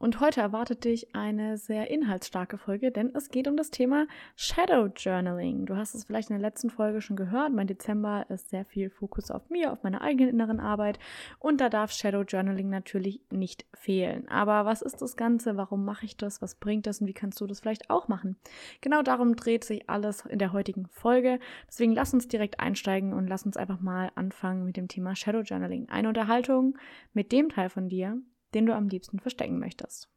Und 0.00 0.18
heute 0.18 0.40
erwartet 0.40 0.84
dich 0.84 1.14
eine 1.14 1.58
sehr 1.58 1.90
inhaltsstarke 1.90 2.56
Folge, 2.56 2.90
denn 2.90 3.14
es 3.14 3.28
geht 3.28 3.46
um 3.46 3.58
das 3.58 3.70
Thema 3.70 4.06
Shadow 4.34 4.86
Journaling. 4.86 5.66
Du 5.66 5.76
hast 5.76 5.94
es 5.94 6.04
vielleicht 6.04 6.30
in 6.30 6.36
der 6.36 6.48
letzten 6.48 6.70
Folge 6.70 7.02
schon 7.02 7.16
gehört. 7.16 7.52
Mein 7.52 7.66
Dezember 7.66 8.24
ist 8.30 8.48
sehr 8.48 8.64
viel 8.64 8.88
Fokus 8.88 9.30
auf 9.30 9.50
mir, 9.50 9.70
auf 9.70 9.82
meine 9.82 10.00
eigene 10.00 10.30
inneren 10.30 10.58
Arbeit. 10.58 10.98
Und 11.38 11.60
da 11.60 11.68
darf 11.68 11.92
Shadow 11.92 12.22
Journaling 12.22 12.70
natürlich 12.70 13.20
nicht 13.30 13.66
fehlen. 13.74 14.26
Aber 14.28 14.64
was 14.64 14.80
ist 14.80 15.02
das 15.02 15.18
Ganze? 15.18 15.58
Warum 15.58 15.84
mache 15.84 16.06
ich 16.06 16.16
das? 16.16 16.40
Was 16.40 16.54
bringt 16.54 16.86
das? 16.86 17.02
Und 17.02 17.06
wie 17.06 17.12
kannst 17.12 17.38
du 17.42 17.46
das 17.46 17.60
vielleicht 17.60 17.90
auch 17.90 18.08
machen? 18.08 18.36
Genau 18.80 19.02
darum 19.02 19.36
dreht 19.36 19.64
sich 19.64 19.90
alles 19.90 20.24
in 20.24 20.38
der 20.38 20.54
heutigen 20.54 20.86
Folge. 20.86 21.38
Deswegen 21.68 21.92
lass 21.92 22.14
uns 22.14 22.26
direkt 22.26 22.58
einsteigen 22.58 23.12
und 23.12 23.26
lass 23.26 23.44
uns 23.44 23.58
einfach 23.58 23.80
mal 23.80 24.12
anfangen 24.14 24.64
mit 24.64 24.78
dem 24.78 24.88
Thema 24.88 25.14
Shadow 25.14 25.42
Journaling. 25.42 25.90
Eine 25.90 26.08
Unterhaltung 26.08 26.78
mit 27.12 27.32
dem 27.32 27.50
Teil 27.50 27.68
von 27.68 27.90
dir, 27.90 28.16
den 28.54 28.66
du 28.66 28.74
am 28.74 28.88
liebsten 28.88 29.18
verstecken 29.18 29.58
möchtest. 29.58 30.08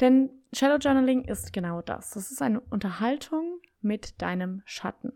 Denn 0.00 0.30
Shadow 0.52 0.76
Journaling 0.76 1.24
ist 1.24 1.52
genau 1.52 1.82
das. 1.82 2.10
Das 2.10 2.30
ist 2.30 2.42
eine 2.42 2.60
Unterhaltung 2.60 3.60
mit 3.82 4.20
deinem 4.22 4.62
Schatten. 4.64 5.12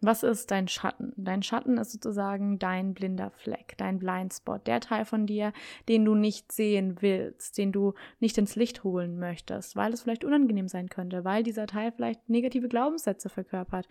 Was 0.00 0.22
ist 0.22 0.50
dein 0.50 0.68
Schatten? 0.68 1.14
Dein 1.16 1.42
Schatten 1.42 1.78
ist 1.78 1.92
sozusagen 1.92 2.58
dein 2.58 2.92
blinder 2.92 3.30
Fleck, 3.30 3.74
dein 3.78 3.98
Blindspot, 3.98 4.66
der 4.66 4.80
Teil 4.80 5.06
von 5.06 5.26
dir, 5.26 5.52
den 5.88 6.04
du 6.04 6.14
nicht 6.14 6.52
sehen 6.52 7.00
willst, 7.00 7.56
den 7.56 7.72
du 7.72 7.94
nicht 8.20 8.36
ins 8.36 8.54
Licht 8.54 8.84
holen 8.84 9.18
möchtest, 9.18 9.76
weil 9.76 9.94
es 9.94 10.02
vielleicht 10.02 10.24
unangenehm 10.24 10.68
sein 10.68 10.90
könnte, 10.90 11.24
weil 11.24 11.42
dieser 11.42 11.66
Teil 11.66 11.90
vielleicht 11.90 12.28
negative 12.28 12.68
Glaubenssätze 12.68 13.30
verkörpert, 13.30 13.88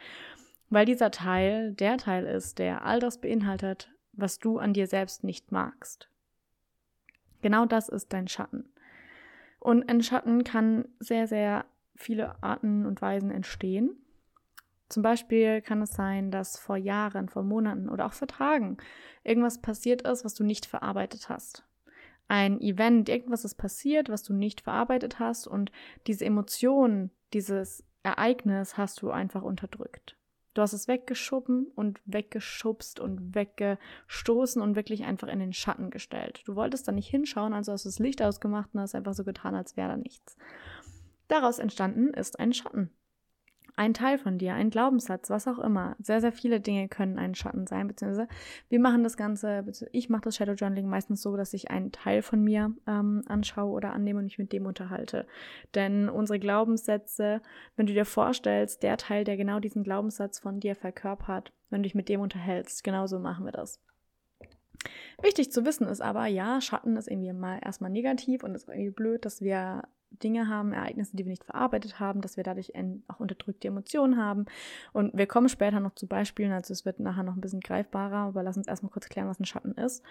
weil 0.70 0.86
dieser 0.86 1.10
Teil 1.10 1.74
der 1.74 1.98
Teil 1.98 2.26
ist, 2.26 2.60
der 2.60 2.86
all 2.86 3.00
das 3.00 3.20
beinhaltet, 3.20 3.90
was 4.12 4.38
du 4.38 4.60
an 4.60 4.74
dir 4.74 4.86
selbst 4.86 5.24
nicht 5.24 5.52
magst. 5.52 6.10
Genau 7.44 7.66
das 7.66 7.90
ist 7.90 8.14
dein 8.14 8.28
Schatten. 8.28 8.64
Und 9.60 9.88
ein 9.90 10.02
Schatten 10.02 10.44
kann 10.44 10.86
sehr, 11.00 11.28
sehr 11.28 11.66
viele 11.96 12.42
Arten 12.42 12.86
und 12.86 13.02
Weisen 13.02 13.32
entstehen. 13.32 13.98
Zum 14.88 15.04
Beispiel 15.04 15.62
kann 15.62 15.82
es 15.82 15.92
sein, 15.92 16.32
dass 16.32 16.58
vor 16.58 16.78
Jahren, 16.78 17.28
vor 17.28 17.44
Monaten 17.44 17.90
oder 17.90 18.06
auch 18.06 18.14
vor 18.14 18.30
Tagen 18.30 18.78
irgendwas 19.24 19.62
passiert 19.62 20.04
ist, 20.04 20.24
was 20.24 20.36
du 20.36 20.44
nicht 20.46 20.66
verarbeitet 20.66 21.28
hast. 21.28 21.66
Ein 22.30 22.62
Event, 22.62 23.10
irgendwas 23.10 23.44
ist 23.44 23.56
passiert, 23.56 24.08
was 24.08 24.24
du 24.24 24.34
nicht 24.34 24.62
verarbeitet 24.62 25.20
hast 25.20 25.46
und 25.46 25.72
diese 26.08 26.24
Emotion, 26.24 27.12
dieses 27.34 27.84
Ereignis 28.04 28.78
hast 28.78 29.02
du 29.02 29.12
einfach 29.12 29.42
unterdrückt. 29.42 30.16
Du 30.54 30.62
hast 30.62 30.74
es 30.74 30.88
weggeschoben 30.88 31.68
und 31.76 32.00
weggeschubst 32.06 33.00
und 33.00 33.34
weggestoßen 33.34 34.62
und 34.62 34.76
wirklich 34.76 35.04
einfach 35.04 35.28
in 35.28 35.40
den 35.40 35.54
Schatten 35.54 35.90
gestellt. 35.90 36.44
Du 36.46 36.56
wolltest 36.56 36.88
da 36.88 36.92
nicht 36.92 37.10
hinschauen, 37.10 37.54
also 37.54 37.72
hast 37.72 37.86
du 37.86 37.90
das 37.90 38.00
Licht 38.00 38.22
ausgemacht 38.22 38.70
und 38.74 38.82
hast 38.82 38.96
einfach 38.96 39.14
so 39.14 39.24
getan, 39.24 39.56
als 39.56 39.78
wäre 39.78 39.90
da 39.90 39.98
nichts. 39.98 40.38
Daraus 41.28 41.58
entstanden 41.60 42.14
ist 42.14 42.40
ein 42.40 42.54
Schatten 42.54 42.92
ein 43.76 43.94
Teil 43.94 44.18
von 44.18 44.38
dir, 44.38 44.54
ein 44.54 44.70
Glaubenssatz, 44.70 45.30
was 45.30 45.48
auch 45.48 45.60
immer. 45.60 45.96
Sehr, 46.00 46.22
sehr 46.22 46.32
viele 46.32 46.60
Dinge 46.60 46.88
können 46.88 47.18
ein 47.18 47.36
Schatten 47.36 47.66
sein, 47.66 47.88
beziehungsweise 47.88 48.28
wir 48.70 48.80
machen 48.80 49.04
das 49.04 49.18
Ganze, 49.18 49.66
ich 49.92 50.10
mache 50.10 50.24
das 50.24 50.36
Shadow 50.36 50.54
Journaling 50.54 50.88
meistens 50.88 51.22
so, 51.22 51.36
dass 51.36 51.54
ich 51.54 51.72
einen 51.72 51.92
Teil 51.92 52.22
von 52.22 52.44
mir 52.44 52.74
ähm, 52.88 53.24
anschaue 53.28 53.72
oder 53.72 53.94
annehme 53.94 54.20
und 54.20 54.26
mich 54.26 54.38
mit 54.38 54.54
dem 54.54 54.66
unterhalte. 54.66 55.26
Denn 55.74 56.10
unsere 56.10 56.40
Glaubenssätze, 56.40 57.42
wenn 57.76 57.88
du 57.88 57.94
dir 57.94 58.06
vorstellst, 58.06 58.84
der 58.84 58.98
Teil, 58.98 59.24
der 59.24 59.38
genau 59.38 59.60
diesen 59.60 59.84
Glaubenssatz 59.84 60.40
von 60.40 60.60
dir 60.60 60.76
verkörpert, 60.76 61.52
wenn 61.70 61.82
du 61.82 61.88
dich 61.88 61.96
mit 61.96 62.10
dem 62.10 62.22
unterhältst, 62.22 62.84
genauso 62.84 63.20
machen 63.20 63.46
wir 63.46 63.52
das. 63.52 63.80
Wichtig 65.22 65.52
zu 65.52 65.66
wissen 65.66 65.88
ist 65.88 66.02
aber, 66.02 66.28
ja, 66.28 66.60
Schatten 66.62 66.98
ist 66.98 67.08
irgendwie 67.08 67.34
mal 67.34 67.60
erstmal 67.64 67.90
negativ 67.90 68.44
und 68.44 68.54
ist 68.54 68.68
irgendwie 68.68 68.92
blöd, 68.92 69.26
dass 69.26 69.42
wir 69.42 69.84
Dinge 70.22 70.48
haben, 70.48 70.74
Ereignisse, 70.74 71.16
die 71.16 71.26
wir 71.26 71.32
nicht 71.32 71.44
verarbeitet 71.44 72.00
haben, 72.00 72.22
dass 72.22 72.38
wir 72.38 72.44
dadurch 72.44 72.74
auch 73.08 73.20
unterdrückte 73.20 73.68
Emotionen 73.68 74.18
haben. 74.18 74.46
Und 74.92 75.18
wir 75.18 75.28
kommen 75.28 75.50
später 75.50 75.80
noch 75.80 75.96
zu 75.96 76.08
Beispielen, 76.08 76.52
also 76.52 76.74
es 76.74 76.86
wird 76.86 77.00
nachher 77.00 77.24
noch 77.24 77.36
ein 77.36 77.42
bisschen 77.42 77.62
greifbarer, 77.62 78.28
aber 78.28 78.44
lass 78.44 78.58
uns 78.58 78.68
erstmal 78.68 78.92
kurz 78.92 79.10
klären, 79.10 79.28
was 79.28 79.40
ein 79.40 79.46
Schatten 79.46 79.74
ist. 79.74 80.04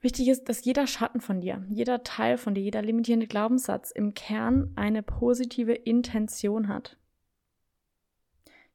Wichtig 0.00 0.28
ist, 0.28 0.48
dass 0.48 0.64
jeder 0.64 0.88
Schatten 0.88 1.20
von 1.20 1.40
dir, 1.40 1.64
jeder 1.68 2.02
Teil 2.02 2.36
von 2.36 2.54
dir, 2.54 2.62
jeder 2.62 2.82
limitierende 2.82 3.28
Glaubenssatz 3.28 3.92
im 3.92 4.14
Kern 4.14 4.72
eine 4.74 5.02
positive 5.02 5.72
Intention 5.72 6.66
hat. 6.66 6.96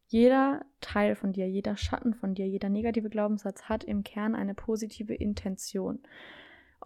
Jeder 0.07 0.65
Teil 0.79 1.15
von 1.15 1.33
dir, 1.33 1.49
jeder 1.49 1.75
Schatten 1.75 2.13
von 2.13 2.33
dir, 2.33 2.47
jeder 2.47 2.69
negative 2.69 3.09
Glaubenssatz 3.09 3.63
hat 3.63 3.83
im 3.83 4.05
Kern 4.05 4.35
eine 4.35 4.53
positive 4.53 5.13
Intention. 5.13 5.99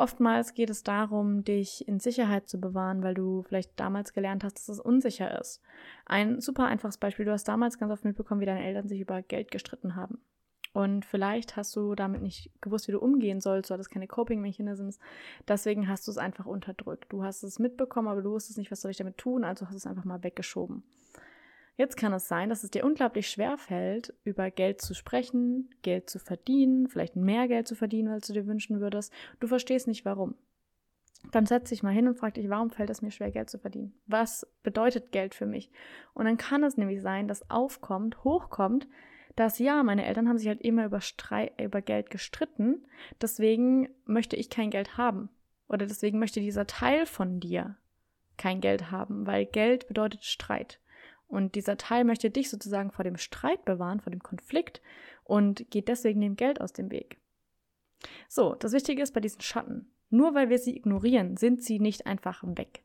Oftmals 0.02 0.56
geht 0.56 0.72
es 0.72 0.82
darum, 0.82 1.44
dich 1.44 1.88
in 1.88 2.00
Sicherheit 2.00 2.50
zu 2.50 2.60
bewahren, 2.60 3.04
weil 3.04 3.14
du 3.14 3.44
vielleicht 3.44 3.80
damals 3.80 4.14
gelernt 4.14 4.44
hast, 4.44 4.56
dass 4.56 4.68
es 4.68 4.80
unsicher 4.80 5.40
ist. 5.40 5.62
Ein 6.08 6.42
super 6.42 6.66
einfaches 6.66 6.98
Beispiel, 6.98 7.26
du 7.26 7.32
hast 7.32 7.48
damals 7.48 7.78
ganz 7.78 7.92
oft 7.92 8.04
mitbekommen, 8.04 8.42
wie 8.42 8.48
deine 8.48 8.64
Eltern 8.64 8.88
sich 8.88 9.00
über 9.00 9.22
Geld 9.22 9.52
gestritten 9.52 9.96
haben. 9.96 10.20
Und 10.74 11.06
vielleicht 11.06 11.56
hast 11.56 11.76
du 11.76 11.94
damit 11.94 12.24
nicht 12.24 12.50
gewusst, 12.62 12.88
wie 12.88 12.94
du 12.94 13.00
umgehen 13.00 13.42
sollst, 13.42 13.70
du 13.70 13.76
hattest 13.76 13.92
keine 13.92 14.08
Coping-Mechanisms. 14.08 14.98
Deswegen 15.48 15.88
hast 15.88 16.08
du 16.08 16.12
es 16.12 16.18
einfach 16.18 16.48
unterdrückt. 16.48 17.06
Du 17.14 17.24
hast 17.24 17.44
es 17.44 17.60
mitbekommen, 17.60 18.08
aber 18.08 18.24
du 18.24 18.32
wusstest 18.32 18.58
nicht, 18.58 18.72
was 18.72 18.82
soll 18.82 18.90
ich 18.90 18.98
damit 18.98 19.20
tun, 19.20 19.44
also 19.44 19.66
hast 19.68 19.74
du 19.74 19.78
es 19.78 19.86
einfach 19.86 20.06
mal 20.06 20.24
weggeschoben. 20.24 20.82
Jetzt 21.78 21.98
kann 21.98 22.14
es 22.14 22.28
sein, 22.28 22.50
dass 22.50 22.64
es 22.64 22.72
dir 22.72 22.86
unglaublich 22.86 23.30
schwer 23.30 23.58
fällt, 23.58 24.14
über 24.24 24.52
Geld 24.52 24.82
zu 24.82 24.94
sprechen, 24.94 25.70
Geld 25.82 26.10
zu 26.10 26.20
verdienen, 26.20 26.88
vielleicht 26.88 27.16
mehr 27.16 27.48
Geld 27.48 27.68
zu 27.68 27.76
verdienen, 27.76 28.10
als 28.10 28.28
du 28.28 28.34
dir 28.34 28.46
wünschen 28.46 28.82
würdest. 28.82 29.12
Du 29.40 29.48
verstehst 29.48 29.88
nicht 29.88 30.06
warum. 30.06 30.36
Dann 31.32 31.46
setz 31.46 31.70
dich 31.70 31.84
mal 31.84 31.94
hin 31.94 32.08
und 32.08 32.18
frag 32.18 32.34
dich, 32.34 32.50
warum 32.50 32.72
fällt 32.72 32.90
es 32.90 33.02
mir 33.02 33.12
schwer, 33.12 33.32
Geld 33.32 33.50
zu 33.50 33.60
verdienen? 33.60 33.94
Was 34.08 34.48
bedeutet 34.64 35.12
Geld 35.12 35.36
für 35.36 35.46
mich? 35.46 35.72
Und 36.14 36.26
dann 36.26 36.38
kann 36.38 36.64
es 36.64 36.78
nämlich 36.78 37.02
sein, 37.02 37.28
dass 37.28 37.50
aufkommt, 37.50 38.24
hochkommt, 38.24 38.88
dass 39.36 39.60
ja, 39.60 39.84
meine 39.84 40.06
Eltern 40.06 40.28
haben 40.28 40.38
sich 40.38 40.48
halt 40.48 40.62
immer 40.62 40.86
über, 40.86 41.00
Streit, 41.00 41.54
über 41.62 41.82
Geld 41.82 42.10
gestritten, 42.10 42.86
deswegen 43.22 43.90
möchte 44.06 44.36
ich 44.36 44.50
kein 44.50 44.72
Geld 44.72 44.98
haben. 44.98 45.30
Oder 45.68 45.86
deswegen 45.86 46.20
möchte 46.20 46.42
dieser 46.42 46.68
Teil 46.68 47.06
von 47.06 47.40
dir 47.40 47.78
kein 48.36 48.60
Geld 48.60 48.92
haben, 48.92 49.26
weil 49.26 49.46
Geld 49.46 49.88
bedeutet 49.88 50.26
Streit. 50.26 50.80
Und 51.32 51.56
dieser 51.56 51.78
Teil 51.78 52.04
möchte 52.04 52.30
dich 52.30 52.50
sozusagen 52.50 52.92
vor 52.92 53.04
dem 53.04 53.18
Streit 53.18 53.66
bewahren, 53.66 54.02
vor 54.02 54.12
dem 54.12 54.22
Konflikt 54.22 54.82
und 55.24 55.70
geht 55.72 55.88
deswegen 55.88 56.22
dem 56.22 56.36
Geld 56.36 56.60
aus 56.60 56.74
dem 56.74 56.92
Weg. 56.92 57.20
So, 58.28 58.56
das 58.56 58.74
Wichtige 58.74 59.02
ist 59.02 59.14
bei 59.14 59.22
diesen 59.22 59.42
Schatten, 59.42 59.92
nur 60.10 60.36
weil 60.36 60.50
wir 60.50 60.60
sie 60.60 60.76
ignorieren, 60.76 61.38
sind 61.38 61.64
sie 61.64 61.80
nicht 61.80 62.06
einfach 62.06 62.44
weg. 62.44 62.84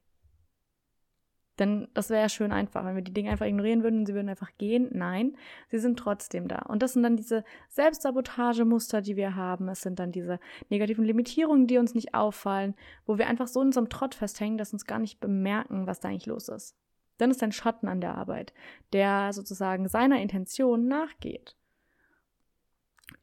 Denn 1.58 1.88
das 1.94 2.10
wäre 2.10 2.20
ja 2.20 2.28
schön 2.28 2.52
einfach, 2.52 2.84
wenn 2.84 2.96
wir 2.96 3.02
die 3.02 3.14
Dinge 3.14 3.30
einfach 3.30 3.46
ignorieren 3.46 3.82
würden 3.82 4.00
und 4.00 4.06
sie 4.06 4.14
würden 4.14 4.28
einfach 4.28 4.50
gehen. 4.58 4.90
Nein, 4.92 5.36
sie 5.68 5.78
sind 5.78 5.98
trotzdem 5.98 6.48
da. 6.48 6.58
Und 6.68 6.82
das 6.82 6.92
sind 6.92 7.02
dann 7.02 7.16
diese 7.16 7.44
Selbstsabotagemuster, 7.70 9.00
die 9.00 9.16
wir 9.16 9.36
haben. 9.36 9.68
Es 9.68 9.80
sind 9.80 9.98
dann 9.98 10.12
diese 10.12 10.38
negativen 10.68 11.04
Limitierungen, 11.04 11.66
die 11.66 11.78
uns 11.78 11.94
nicht 11.94 12.14
auffallen, 12.14 12.74
wo 13.06 13.16
wir 13.16 13.26
einfach 13.26 13.46
so 13.46 13.62
in 13.62 13.68
unserem 13.68 13.88
Trott 13.88 14.14
festhängen, 14.14 14.58
dass 14.58 14.74
uns 14.74 14.84
gar 14.84 14.98
nicht 14.98 15.18
bemerken, 15.18 15.86
was 15.86 16.00
da 16.00 16.08
eigentlich 16.08 16.26
los 16.26 16.48
ist. 16.48 16.76
Dann 17.18 17.30
ist 17.30 17.42
ein 17.42 17.52
Schatten 17.52 17.88
an 17.88 18.00
der 18.00 18.14
Arbeit, 18.14 18.52
der 18.92 19.32
sozusagen 19.32 19.88
seiner 19.88 20.20
Intention 20.20 20.88
nachgeht. 20.88 21.56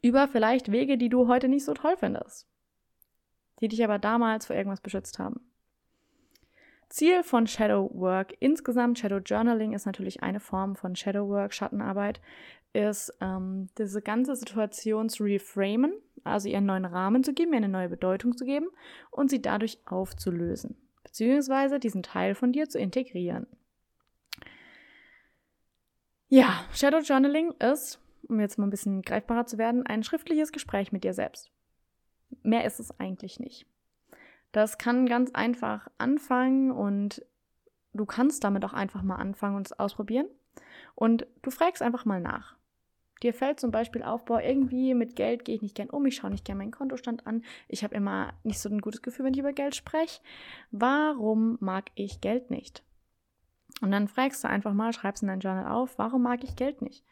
Über 0.01 0.27
vielleicht 0.27 0.71
Wege, 0.71 0.97
die 0.97 1.09
du 1.09 1.27
heute 1.27 1.47
nicht 1.47 1.65
so 1.65 1.73
toll 1.73 1.95
findest, 1.97 2.47
die 3.61 3.67
dich 3.67 3.83
aber 3.83 3.99
damals 3.99 4.45
vor 4.45 4.55
irgendwas 4.55 4.81
beschützt 4.81 5.19
haben. 5.19 5.41
Ziel 6.89 7.23
von 7.23 7.47
Shadow 7.47 7.89
Work 7.95 8.35
insgesamt, 8.39 8.99
Shadow 8.99 9.17
Journaling 9.17 9.73
ist 9.73 9.87
natürlich 9.87 10.21
eine 10.21 10.39
Form 10.39 10.75
von 10.75 10.95
Shadow 10.95 11.27
Work, 11.27 11.53
Schattenarbeit, 11.53 12.21
ist 12.73 13.11
ähm, 13.19 13.67
diese 13.79 14.01
ganze 14.01 14.35
Situation 14.35 15.09
zu 15.09 15.23
reframen, 15.23 15.93
also 16.23 16.49
ihr 16.49 16.57
einen 16.57 16.67
neuen 16.67 16.85
Rahmen 16.85 17.23
zu 17.23 17.33
geben, 17.33 17.53
ihr 17.53 17.57
eine 17.57 17.69
neue 17.69 17.89
Bedeutung 17.89 18.37
zu 18.37 18.45
geben 18.45 18.67
und 19.09 19.31
sie 19.31 19.41
dadurch 19.41 19.79
aufzulösen, 19.85 20.75
beziehungsweise 21.03 21.79
diesen 21.79 22.03
Teil 22.03 22.35
von 22.35 22.51
dir 22.51 22.69
zu 22.69 22.77
integrieren. 22.77 23.47
Ja, 26.35 26.65
Shadow 26.73 26.97
Journaling 26.97 27.51
ist, 27.59 27.99
um 28.27 28.39
jetzt 28.39 28.57
mal 28.57 28.65
ein 28.65 28.71
bisschen 28.71 29.03
greifbarer 29.03 29.45
zu 29.45 29.59
werden, 29.59 29.85
ein 29.85 30.01
schriftliches 30.01 30.51
Gespräch 30.51 30.91
mit 30.91 31.03
dir 31.03 31.13
selbst. 31.13 31.51
Mehr 32.41 32.65
ist 32.65 32.79
es 32.79 32.99
eigentlich 32.99 33.39
nicht. 33.39 33.67
Das 34.51 34.79
kann 34.79 35.05
ganz 35.05 35.29
einfach 35.35 35.89
anfangen 35.99 36.71
und 36.71 37.23
du 37.93 38.07
kannst 38.07 38.43
damit 38.43 38.65
auch 38.65 38.73
einfach 38.73 39.03
mal 39.03 39.17
anfangen 39.17 39.57
und 39.57 39.67
es 39.67 39.77
ausprobieren. 39.77 40.25
Und 40.95 41.27
du 41.43 41.51
fragst 41.51 41.83
einfach 41.83 42.03
mal 42.03 42.19
nach. 42.19 42.55
Dir 43.21 43.35
fällt 43.35 43.59
zum 43.59 43.69
Beispiel 43.69 44.01
auf, 44.01 44.25
boah, 44.25 44.41
irgendwie 44.41 44.95
mit 44.95 45.15
Geld 45.15 45.45
gehe 45.45 45.53
ich 45.53 45.61
nicht 45.61 45.75
gern 45.75 45.91
um, 45.91 46.03
ich 46.07 46.15
schaue 46.15 46.31
nicht 46.31 46.45
gern 46.45 46.57
meinen 46.57 46.71
Kontostand 46.71 47.27
an, 47.27 47.43
ich 47.67 47.83
habe 47.83 47.93
immer 47.93 48.33
nicht 48.41 48.57
so 48.57 48.69
ein 48.69 48.81
gutes 48.81 49.03
Gefühl, 49.03 49.25
wenn 49.25 49.35
ich 49.35 49.39
über 49.39 49.53
Geld 49.53 49.75
spreche. 49.75 50.19
Warum 50.71 51.59
mag 51.61 51.91
ich 51.93 52.21
Geld 52.21 52.49
nicht? 52.49 52.81
Und 53.83 53.91
dann 53.91 54.07
fragst 54.07 54.45
du 54.45 54.47
einfach 54.47 54.73
mal, 54.73 54.93
schreibst 54.93 55.23
in 55.23 55.27
dein 55.27 55.41
Journal 55.41 55.69
auf, 55.69 55.97
warum 55.97 56.21
mag 56.21 56.45
ich 56.45 56.55
Geld 56.55 56.81
nicht? 56.81 57.03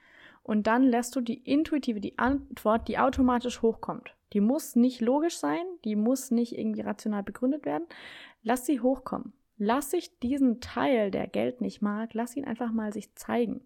Und 0.42 0.68
dann 0.68 0.84
lässt 0.84 1.14
du 1.14 1.20
die 1.20 1.34
intuitive, 1.34 2.00
die 2.00 2.18
Antwort, 2.18 2.88
die 2.88 2.98
automatisch 2.98 3.62
hochkommt. 3.62 4.16
Die 4.32 4.40
muss 4.40 4.78
nicht 4.78 5.02
logisch 5.02 5.38
sein, 5.38 5.66
die 5.84 5.98
muss 5.98 6.32
nicht 6.32 6.58
irgendwie 6.58 6.80
rational 6.80 7.24
begründet 7.24 7.66
werden. 7.66 7.84
Lass 8.42 8.66
sie 8.66 8.80
hochkommen. 8.80 9.34
Lass 9.58 9.92
sich 9.92 10.18
diesen 10.20 10.62
Teil, 10.62 11.12
der 11.12 11.28
Geld 11.28 11.60
nicht 11.60 11.82
mag, 11.82 12.14
lass 12.14 12.38
ihn 12.38 12.46
einfach 12.46 12.72
mal 12.72 12.94
sich 12.94 13.14
zeigen. 13.16 13.60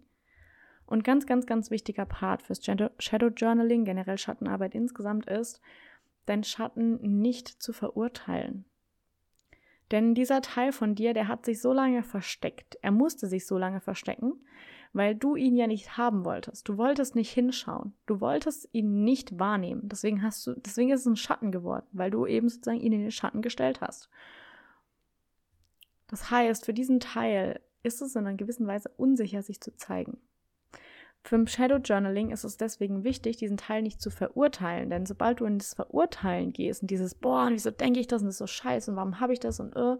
Und 0.87 1.03
ganz, 1.03 1.27
ganz, 1.27 1.45
ganz 1.45 1.69
wichtiger 1.69 2.07
Part 2.07 2.41
fürs 2.41 2.65
Shadow 2.65 3.27
Journaling, 3.27 3.85
generell 3.85 4.17
Schattenarbeit 4.17 4.73
insgesamt 4.73 5.27
ist, 5.27 5.61
dein 6.25 6.43
Schatten 6.43 7.21
nicht 7.21 7.49
zu 7.49 7.71
verurteilen. 7.71 8.65
Denn 9.91 10.15
dieser 10.15 10.41
Teil 10.41 10.71
von 10.71 10.95
dir, 10.95 11.13
der 11.13 11.27
hat 11.27 11.45
sich 11.45 11.61
so 11.61 11.71
lange 11.71 12.03
versteckt. 12.03 12.77
Er 12.81 12.91
musste 12.91 13.27
sich 13.27 13.45
so 13.45 13.57
lange 13.57 13.81
verstecken, 13.81 14.33
weil 14.93 15.13
du 15.13 15.35
ihn 15.35 15.55
ja 15.55 15.67
nicht 15.67 15.97
haben 15.97 16.25
wolltest. 16.25 16.67
Du 16.67 16.77
wolltest 16.77 17.15
nicht 17.15 17.31
hinschauen. 17.31 17.93
Du 18.05 18.21
wolltest 18.21 18.67
ihn 18.71 19.03
nicht 19.03 19.37
wahrnehmen. 19.37 19.87
Deswegen 19.89 20.23
hast 20.23 20.45
du, 20.47 20.53
deswegen 20.55 20.91
ist 20.91 21.01
es 21.01 21.05
ein 21.05 21.17
Schatten 21.17 21.51
geworden, 21.51 21.85
weil 21.91 22.09
du 22.09 22.25
eben 22.25 22.49
sozusagen 22.49 22.79
ihn 22.79 22.93
in 22.93 23.01
den 23.01 23.11
Schatten 23.11 23.41
gestellt 23.41 23.81
hast. 23.81 24.09
Das 26.07 26.31
heißt, 26.31 26.65
für 26.65 26.73
diesen 26.73 26.99
Teil 26.99 27.59
ist 27.83 28.01
es 28.01 28.15
in 28.15 28.25
einer 28.25 28.37
gewissen 28.37 28.67
Weise 28.67 28.89
unsicher, 28.97 29.43
sich 29.43 29.61
zu 29.61 29.75
zeigen. 29.75 30.17
Für 31.25 31.43
Shadow 31.47 31.77
Journaling 31.77 32.29
ist 32.29 32.43
es 32.43 32.55
deswegen 32.55 33.03
wichtig, 33.03 33.37
diesen 33.37 33.57
Teil 33.57 33.81
nicht 33.81 33.99
zu 33.99 34.11
verurteilen, 34.11 34.91
denn 34.91 35.07
sobald 35.07 35.39
du 35.39 35.45
in 35.45 35.57
das 35.57 35.73
Verurteilen 35.73 36.53
gehst 36.53 36.83
und 36.83 36.91
dieses, 36.91 37.15
boah, 37.15 37.47
und 37.47 37.53
wieso 37.53 37.71
denke 37.71 37.99
ich 37.99 38.05
das 38.05 38.21
und 38.21 38.27
das 38.27 38.35
ist 38.35 38.39
so 38.39 38.45
scheiße 38.45 38.91
und 38.91 38.97
warum 38.97 39.19
habe 39.19 39.33
ich 39.33 39.39
das 39.39 39.59
und 39.59 39.75
äh, 39.75 39.97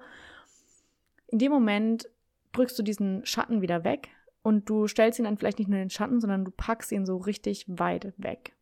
in 1.25 1.39
dem 1.39 1.51
Moment 1.51 2.07
drückst 2.51 2.77
du 2.77 2.83
diesen 2.83 3.25
Schatten 3.25 3.63
wieder 3.63 3.83
weg 3.83 4.10
und 4.44 4.69
du 4.69 4.88
stellst 4.88 5.18
ihn 5.18 5.25
dann 5.25 5.36
vielleicht 5.38 5.57
nicht 5.57 5.68
nur 5.68 5.80
in 5.80 5.86
den 5.86 5.89
Schatten, 5.89 6.22
sondern 6.22 6.45
du 6.45 6.51
packst 6.51 6.92
ihn 6.92 7.07
so 7.07 7.18
richtig 7.18 7.66
weit 7.68 8.13
weg. 8.18 8.54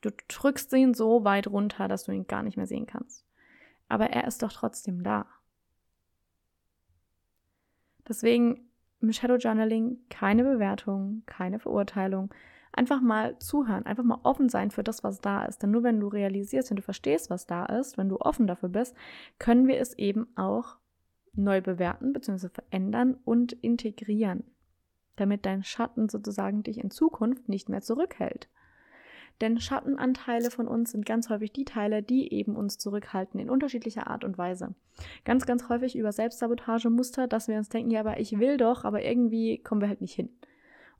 Du 0.00 0.10
drückst 0.28 0.72
ihn 0.74 0.94
so 0.94 1.24
weit 1.24 1.48
runter, 1.48 1.88
dass 1.88 2.04
du 2.04 2.12
ihn 2.12 2.28
gar 2.28 2.44
nicht 2.44 2.56
mehr 2.56 2.68
sehen 2.68 2.86
kannst. 2.86 3.26
Aber 3.88 4.10
er 4.10 4.28
ist 4.28 4.44
doch 4.44 4.52
trotzdem 4.52 5.02
da. 5.02 5.26
Deswegen 8.06 8.69
im 9.00 9.12
Shadow 9.12 9.36
Journaling 9.36 9.98
keine 10.08 10.44
Bewertung, 10.44 11.22
keine 11.26 11.58
Verurteilung. 11.58 12.32
Einfach 12.72 13.00
mal 13.00 13.38
zuhören, 13.38 13.84
einfach 13.86 14.04
mal 14.04 14.20
offen 14.22 14.48
sein 14.48 14.70
für 14.70 14.84
das, 14.84 15.02
was 15.02 15.20
da 15.20 15.44
ist. 15.44 15.62
Denn 15.62 15.72
nur 15.72 15.82
wenn 15.82 15.98
du 15.98 16.06
realisierst, 16.06 16.70
wenn 16.70 16.76
du 16.76 16.82
verstehst, 16.82 17.28
was 17.30 17.46
da 17.46 17.66
ist, 17.66 17.98
wenn 17.98 18.08
du 18.08 18.18
offen 18.20 18.46
dafür 18.46 18.68
bist, 18.68 18.94
können 19.38 19.66
wir 19.66 19.78
es 19.78 19.98
eben 19.98 20.28
auch 20.36 20.76
neu 21.32 21.60
bewerten 21.60 22.12
bzw. 22.12 22.48
verändern 22.48 23.16
und 23.24 23.52
integrieren, 23.52 24.44
damit 25.16 25.46
dein 25.46 25.64
Schatten 25.64 26.08
sozusagen 26.08 26.62
dich 26.62 26.78
in 26.78 26.90
Zukunft 26.90 27.48
nicht 27.48 27.68
mehr 27.68 27.82
zurückhält. 27.82 28.48
Denn 29.40 29.58
Schattenanteile 29.58 30.50
von 30.50 30.68
uns 30.68 30.92
sind 30.92 31.06
ganz 31.06 31.30
häufig 31.30 31.52
die 31.52 31.64
Teile, 31.64 32.02
die 32.02 32.32
eben 32.32 32.56
uns 32.56 32.76
zurückhalten 32.76 33.40
in 33.40 33.48
unterschiedlicher 33.48 34.06
Art 34.06 34.24
und 34.24 34.36
Weise. 34.36 34.74
Ganz, 35.24 35.46
ganz 35.46 35.68
häufig 35.68 35.96
über 35.96 36.12
Selbstsabotagemuster, 36.12 37.26
dass 37.26 37.48
wir 37.48 37.56
uns 37.56 37.70
denken, 37.70 37.90
ja, 37.90 38.00
aber 38.00 38.20
ich 38.20 38.38
will 38.38 38.58
doch, 38.58 38.84
aber 38.84 39.02
irgendwie 39.02 39.58
kommen 39.58 39.80
wir 39.80 39.88
halt 39.88 40.02
nicht 40.02 40.14
hin. 40.14 40.28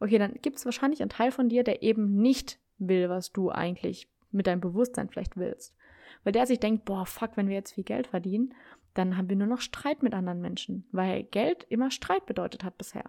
Okay, 0.01 0.19
dann 0.19 0.35
gibt 0.41 0.57
es 0.57 0.65
wahrscheinlich 0.65 1.03
einen 1.03 1.11
Teil 1.11 1.31
von 1.31 1.51
dir, 1.51 1.63
der 1.63 1.83
eben 1.83 2.17
nicht 2.17 2.59
will, 2.79 3.11
was 3.11 3.33
du 3.33 3.51
eigentlich 3.51 4.09
mit 4.31 4.47
deinem 4.47 4.61
Bewusstsein 4.61 5.09
vielleicht 5.11 5.37
willst. 5.37 5.77
Weil 6.25 6.33
der 6.33 6.47
sich 6.47 6.61
denkt, 6.61 6.87
boah, 6.87 7.05
fuck, 7.05 7.37
wenn 7.37 7.49
wir 7.49 7.55
jetzt 7.55 7.73
viel 7.73 7.85
Geld 7.85 8.07
verdienen, 8.07 8.55
dann 8.95 9.17
haben 9.17 9.29
wir 9.29 9.37
nur 9.37 9.47
noch 9.47 9.61
Streit 9.61 10.03
mit 10.03 10.15
anderen 10.15 10.41
Menschen, 10.41 10.87
weil 10.93 11.25
Geld 11.25 11.67
immer 11.69 11.91
Streit 11.91 12.27
bedeutet 12.27 12.65
hat 12.65 12.79
bisher. 12.79 13.05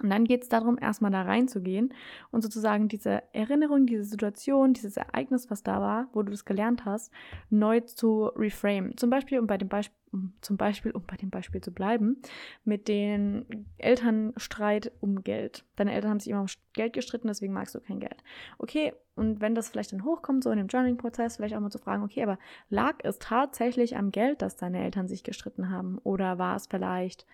Und 0.00 0.10
dann 0.10 0.24
geht 0.24 0.42
es 0.42 0.48
darum, 0.48 0.78
erstmal 0.80 1.10
da 1.10 1.22
reinzugehen 1.22 1.92
und 2.30 2.42
sozusagen 2.42 2.88
diese 2.88 3.22
Erinnerung, 3.34 3.86
diese 3.86 4.04
Situation, 4.04 4.72
dieses 4.72 4.96
Ereignis, 4.96 5.50
was 5.50 5.62
da 5.62 5.80
war, 5.80 6.08
wo 6.12 6.22
du 6.22 6.30
das 6.30 6.44
gelernt 6.44 6.84
hast, 6.84 7.12
neu 7.50 7.80
zu 7.80 8.26
reframe. 8.34 8.96
Zum 8.96 9.10
Beispiel, 9.10 9.38
um 9.38 9.46
bei 9.46 9.58
dem 9.58 9.68
Beispiel, 9.68 9.96
zum 10.40 10.56
Beispiel, 10.56 10.92
um 10.92 11.04
bei 11.06 11.16
dem 11.16 11.30
Beispiel 11.30 11.60
zu 11.60 11.72
bleiben, 11.72 12.20
mit 12.64 12.88
den 12.88 13.66
Elternstreit 13.78 14.92
um 15.00 15.22
Geld. 15.22 15.64
Deine 15.76 15.92
Eltern 15.92 16.10
haben 16.10 16.20
sich 16.20 16.30
immer 16.30 16.42
um 16.42 16.46
Geld 16.74 16.92
gestritten, 16.92 17.28
deswegen 17.28 17.52
magst 17.52 17.74
du 17.74 17.80
kein 17.80 18.00
Geld. 18.00 18.22
Okay, 18.58 18.92
und 19.14 19.40
wenn 19.40 19.54
das 19.54 19.70
vielleicht 19.70 19.92
dann 19.92 20.04
hochkommt, 20.04 20.42
so 20.44 20.50
in 20.50 20.58
dem 20.58 20.68
Journaling-Prozess, 20.68 21.36
vielleicht 21.36 21.54
auch 21.54 21.60
mal 21.60 21.70
zu 21.70 21.78
fragen, 21.78 22.02
okay, 22.02 22.22
aber 22.22 22.38
lag 22.68 22.96
es 23.04 23.18
tatsächlich 23.18 23.96
am 23.96 24.10
Geld, 24.10 24.42
dass 24.42 24.56
deine 24.56 24.82
Eltern 24.82 25.08
sich 25.08 25.22
gestritten 25.22 25.70
haben? 25.70 25.98
Oder 25.98 26.38
war 26.38 26.56
es 26.56 26.66
vielleicht 26.66 27.26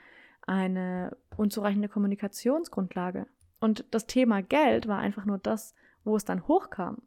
eine 0.43 1.17
unzureichende 1.37 1.89
Kommunikationsgrundlage. 1.89 3.27
Und 3.61 3.85
das 3.91 4.07
Thema 4.07 4.43
Geld 4.43 4.87
war 4.89 4.99
einfach 4.99 5.25
nur 5.25 5.39
das, 5.39 5.75
wo 6.05 6.17
es 6.17 6.25
dann 6.25 6.47
hochkam. 6.47 7.03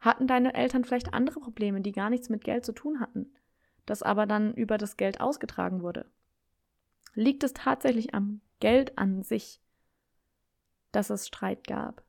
Hatten 0.00 0.26
deine 0.26 0.54
Eltern 0.54 0.84
vielleicht 0.84 1.14
andere 1.14 1.40
Probleme, 1.40 1.80
die 1.80 1.92
gar 1.92 2.10
nichts 2.10 2.28
mit 2.28 2.44
Geld 2.44 2.64
zu 2.64 2.72
tun 2.72 3.00
hatten, 3.00 3.32
das 3.86 4.02
aber 4.02 4.26
dann 4.26 4.52
über 4.54 4.78
das 4.78 4.96
Geld 4.96 5.20
ausgetragen 5.20 5.82
wurde? 5.82 6.06
Liegt 7.14 7.44
es 7.44 7.52
tatsächlich 7.52 8.14
am 8.14 8.40
Geld 8.60 8.98
an 8.98 9.22
sich, 9.22 9.60
dass 10.90 11.10
es 11.10 11.26
Streit 11.26 11.66
gab? 11.66 12.02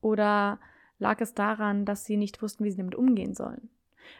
Oder 0.00 0.60
lag 0.98 1.20
es 1.20 1.34
daran, 1.34 1.84
dass 1.84 2.04
sie 2.04 2.16
nicht 2.16 2.42
wussten, 2.42 2.64
wie 2.64 2.70
sie 2.70 2.76
damit 2.76 2.94
umgehen 2.94 3.34
sollen? 3.34 3.70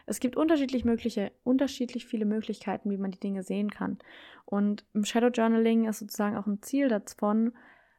Es 0.05 0.19
gibt 0.19 0.35
unterschiedlich 0.35 0.85
mögliche, 0.85 1.31
unterschiedlich 1.43 2.05
viele 2.05 2.25
Möglichkeiten, 2.25 2.89
wie 2.89 2.97
man 2.97 3.11
die 3.11 3.19
Dinge 3.19 3.43
sehen 3.43 3.69
kann. 3.69 3.99
Und 4.45 4.85
im 4.93 5.05
Shadow 5.05 5.27
Journaling 5.27 5.87
ist 5.87 5.99
sozusagen 5.99 6.37
auch 6.37 6.47
ein 6.47 6.61
Ziel 6.61 6.87
davon, 6.87 7.53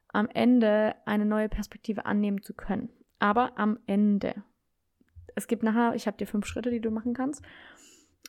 am 0.08 0.28
Ende 0.32 0.94
eine 1.06 1.24
neue 1.24 1.48
Perspektive 1.48 2.06
annehmen 2.06 2.42
zu 2.42 2.54
können. 2.54 2.90
Aber 3.18 3.58
am 3.58 3.78
Ende. 3.86 4.42
Es 5.34 5.48
gibt 5.48 5.62
nachher, 5.62 5.94
ich 5.94 6.06
habe 6.06 6.16
dir 6.16 6.26
fünf 6.26 6.46
Schritte, 6.46 6.70
die 6.70 6.80
du 6.80 6.90
machen 6.90 7.14
kannst, 7.14 7.42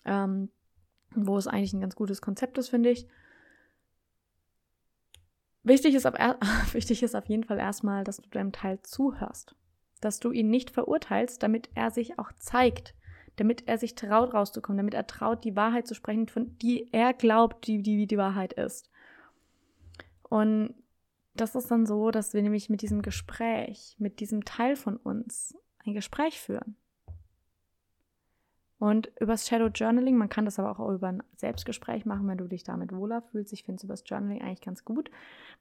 ähm, 0.05 0.49
wo 1.13 1.37
es 1.37 1.47
eigentlich 1.47 1.73
ein 1.73 1.81
ganz 1.81 1.95
gutes 1.95 2.21
Konzept 2.21 2.57
ist, 2.57 2.69
finde 2.69 2.89
ich. 2.89 3.07
Wichtig 5.63 5.95
ist, 5.95 6.05
auf, 6.05 6.15
wichtig 6.73 7.03
ist 7.03 7.15
auf 7.15 7.25
jeden 7.25 7.43
Fall 7.43 7.59
erstmal, 7.59 8.03
dass 8.03 8.17
du 8.17 8.29
deinem 8.29 8.51
Teil 8.51 8.79
zuhörst. 8.81 9.55
Dass 10.01 10.19
du 10.19 10.31
ihn 10.31 10.49
nicht 10.49 10.71
verurteilst, 10.71 11.41
damit 11.41 11.69
er 11.75 11.91
sich 11.91 12.17
auch 12.19 12.31
zeigt 12.33 12.95
damit 13.37 13.67
er 13.67 13.77
sich 13.77 13.95
traut, 13.95 14.33
rauszukommen, 14.33 14.77
damit 14.77 14.93
er 14.93 15.07
traut, 15.07 15.43
die 15.43 15.55
Wahrheit 15.55 15.87
zu 15.87 15.93
sprechen, 15.93 16.27
von 16.27 16.57
die 16.59 16.91
er 16.93 17.13
glaubt, 17.13 17.67
die 17.67 17.81
die, 17.81 18.07
die 18.07 18.17
Wahrheit 18.17 18.53
ist. 18.53 18.89
Und 20.23 20.73
das 21.33 21.55
ist 21.55 21.69
dann 21.69 21.85
so, 21.85 22.11
dass 22.11 22.33
wir 22.33 22.41
nämlich 22.41 22.69
mit 22.69 22.81
diesem 22.81 23.01
Gespräch, 23.01 23.95
mit 23.99 24.19
diesem 24.19 24.45
Teil 24.45 24.75
von 24.75 24.97
uns 24.97 25.55
ein 25.85 25.93
Gespräch 25.93 26.39
führen. 26.39 26.77
Und 28.85 29.11
übers 29.19 29.47
Shadow 29.47 29.65
Journaling, 29.65 30.15
man 30.15 30.29
kann 30.29 30.45
das 30.45 30.59
aber 30.59 30.69
auch 30.69 30.93
über 30.93 31.07
ein 31.07 31.23
Selbstgespräch 31.37 32.05
machen, 32.05 32.27
wenn 32.27 32.37
du 32.37 32.47
dich 32.47 32.63
damit 32.63 32.93
wohler 32.93 33.23
fühlst. 33.23 33.51
Ich 33.51 33.63
finde 33.63 33.77
es 33.77 33.83
übers 33.83 34.03
Journaling 34.05 34.43
eigentlich 34.43 34.61
ganz 34.61 34.85
gut, 34.85 35.09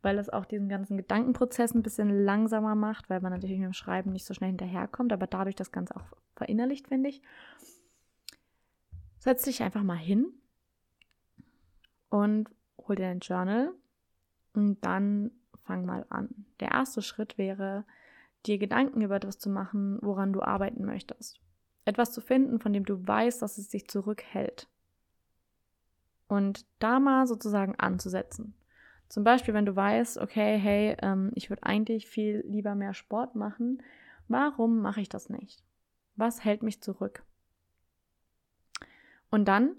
weil 0.02 0.18
es 0.18 0.28
auch 0.28 0.44
diesen 0.44 0.68
ganzen 0.68 0.98
Gedankenprozess 0.98 1.72
ein 1.72 1.82
bisschen 1.82 2.10
langsamer 2.10 2.74
macht, 2.74 3.08
weil 3.08 3.22
man 3.22 3.32
natürlich 3.32 3.56
mit 3.56 3.64
dem 3.64 3.72
Schreiben 3.72 4.12
nicht 4.12 4.26
so 4.26 4.34
schnell 4.34 4.50
hinterherkommt, 4.50 5.10
aber 5.10 5.26
dadurch 5.26 5.56
das 5.56 5.72
Ganze 5.72 5.96
auch 5.96 6.04
verinnerlicht, 6.36 6.88
finde 6.88 7.08
ich. 7.08 7.22
Setz 9.16 9.44
dich 9.44 9.62
einfach 9.62 9.84
mal 9.84 9.96
hin 9.96 10.26
und 12.10 12.50
hol 12.76 12.94
dir 12.94 13.04
dein 13.04 13.20
Journal 13.20 13.72
und 14.52 14.84
dann 14.84 15.30
fang 15.64 15.86
mal 15.86 16.04
an. 16.10 16.44
Der 16.60 16.72
erste 16.72 17.00
Schritt 17.00 17.38
wäre, 17.38 17.86
dir 18.44 18.58
Gedanken 18.58 19.00
über 19.00 19.16
etwas 19.16 19.38
zu 19.38 19.48
machen, 19.48 19.98
woran 20.02 20.34
du 20.34 20.42
arbeiten 20.42 20.84
möchtest. 20.84 21.40
Etwas 21.84 22.12
zu 22.12 22.20
finden, 22.20 22.60
von 22.60 22.72
dem 22.72 22.84
du 22.84 23.06
weißt, 23.06 23.42
dass 23.42 23.58
es 23.58 23.68
dich 23.68 23.88
zurückhält. 23.88 24.68
Und 26.28 26.66
da 26.78 27.00
mal 27.00 27.26
sozusagen 27.26 27.74
anzusetzen. 27.78 28.54
Zum 29.08 29.24
Beispiel, 29.24 29.54
wenn 29.54 29.66
du 29.66 29.76
weißt, 29.76 30.18
okay, 30.18 30.58
hey, 30.58 30.96
ähm, 31.02 31.30
ich 31.34 31.50
würde 31.50 31.62
eigentlich 31.62 32.06
viel 32.06 32.42
lieber 32.46 32.74
mehr 32.74 32.94
Sport 32.94 33.34
machen, 33.36 33.82
warum 34.28 34.80
mache 34.80 35.00
ich 35.00 35.08
das 35.08 35.28
nicht? 35.28 35.62
Was 36.16 36.44
hält 36.44 36.62
mich 36.62 36.80
zurück? 36.82 37.22
Und 39.30 39.46
dann 39.46 39.76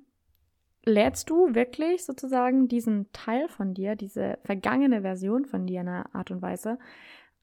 lädst 0.85 1.29
du 1.29 1.55
wirklich 1.55 2.05
sozusagen 2.05 2.67
diesen 2.67 3.11
Teil 3.11 3.47
von 3.49 3.73
dir, 3.73 3.95
diese 3.95 4.37
vergangene 4.43 5.01
Version 5.01 5.45
von 5.45 5.65
dir 5.65 5.81
in 5.81 5.87
einer 5.87 6.13
Art 6.13 6.29
und 6.29 6.41
Weise 6.41 6.77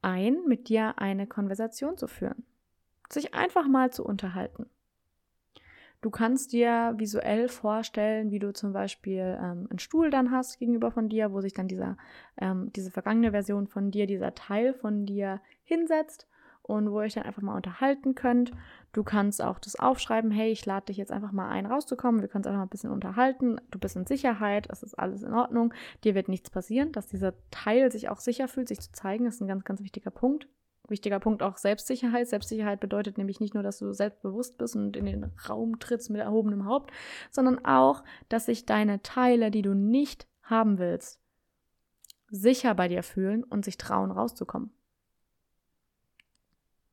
ein, 0.01 0.45
mit 0.47 0.69
dir 0.69 0.99
eine 0.99 1.27
Konversation 1.27 1.97
zu 1.97 2.07
führen. 2.07 2.45
Sich 3.13 3.35
einfach 3.35 3.69
mal 3.69 3.93
zu 3.93 4.05
unterhalten. 4.05 4.67
Du 6.03 6.11
kannst 6.11 6.53
dir 6.53 6.95
visuell 6.97 7.49
vorstellen, 7.49 8.33
wie 8.33 8.41
du 8.41 8.53
zum 8.53 8.73
Beispiel 8.73 9.39
ähm, 9.41 9.69
einen 9.71 9.79
Stuhl 9.79 10.11
dann 10.11 10.33
hast 10.33 10.59
gegenüber 10.59 10.91
von 10.91 11.09
dir, 11.09 11.33
wo 11.33 11.41
sich 11.41 11.53
dann 11.53 11.69
dieser, 11.69 11.97
ähm, 12.41 12.73
diese 12.73 12.91
vergangene 12.91 13.31
Version 13.31 13.69
von 13.69 13.93
dir, 13.93 14.09
dieser 14.09 14.35
Teil 14.35 14.75
von 14.75 15.07
dir 15.07 15.41
hinsetzt 15.63 16.27
und 16.63 16.91
wo 16.91 17.01
ihr 17.01 17.05
euch 17.05 17.15
dann 17.15 17.23
einfach 17.23 17.43
mal 17.43 17.55
unterhalten 17.55 18.17
könnt. 18.17 18.51
Du 18.93 19.05
kannst 19.05 19.41
auch 19.41 19.61
das 19.61 19.77
aufschreiben, 19.77 20.33
hey, 20.33 20.51
ich 20.51 20.67
lade 20.67 20.87
dich 20.87 20.97
jetzt 20.97 21.13
einfach 21.13 21.31
mal 21.31 21.49
ein, 21.49 21.67
rauszukommen. 21.67 22.21
Wir 22.21 22.29
können 22.29 22.41
uns 22.41 22.49
einfach 22.49 22.59
mal 22.59 22.67
ein 22.67 22.71
bisschen 22.71 22.91
unterhalten. 22.91 23.61
Du 23.71 23.79
bist 23.79 23.95
in 23.95 24.05
Sicherheit, 24.05 24.67
es 24.71 24.83
ist 24.83 24.99
alles 24.99 25.23
in 25.23 25.33
Ordnung. 25.33 25.73
Dir 26.03 26.17
wird 26.17 26.29
nichts 26.29 26.51
passieren, 26.51 26.91
dass 26.91 27.07
dieser 27.07 27.35
Teil 27.53 27.93
sich 27.93 28.09
auch 28.09 28.19
sicher 28.19 28.49
fühlt, 28.49 28.67
sich 28.67 28.81
zu 28.81 28.91
zeigen, 28.91 29.27
ist 29.27 29.41
ein 29.41 29.47
ganz, 29.47 29.63
ganz 29.65 29.83
wichtiger 29.83 30.11
Punkt 30.11 30.49
wichtiger 30.93 31.19
Punkt 31.19 31.43
auch 31.43 31.57
Selbstsicherheit. 31.57 32.29
Selbstsicherheit 32.29 32.79
bedeutet 32.79 33.19
nämlich 33.19 33.41
nicht 33.41 33.55
nur, 33.55 33.65
dass 33.65 33.81
du 33.81 33.93
selbstbewusst 33.93 34.59
bist 34.59 34.77
und 34.77 34.97
in 34.97 35.07
den 35.07 35.33
Raum 35.49 35.81
trittst 35.81 36.11
mit 36.11 36.21
erhobenem 36.21 36.67
Haupt, 36.67 36.93
sondern 37.33 37.65
auch, 37.65 38.05
dass 38.29 38.47
sich 38.47 38.67
deine 38.67 39.03
Teile, 39.03 39.51
die 39.51 39.63
du 39.63 39.75
nicht 39.75 40.29
haben 40.43 40.79
willst, 40.79 41.21
sicher 42.31 42.75
bei 42.75 42.87
dir 42.87 43.03
fühlen 43.03 43.43
und 43.43 43.65
sich 43.65 43.77
trauen, 43.77 44.13
rauszukommen. 44.13 44.71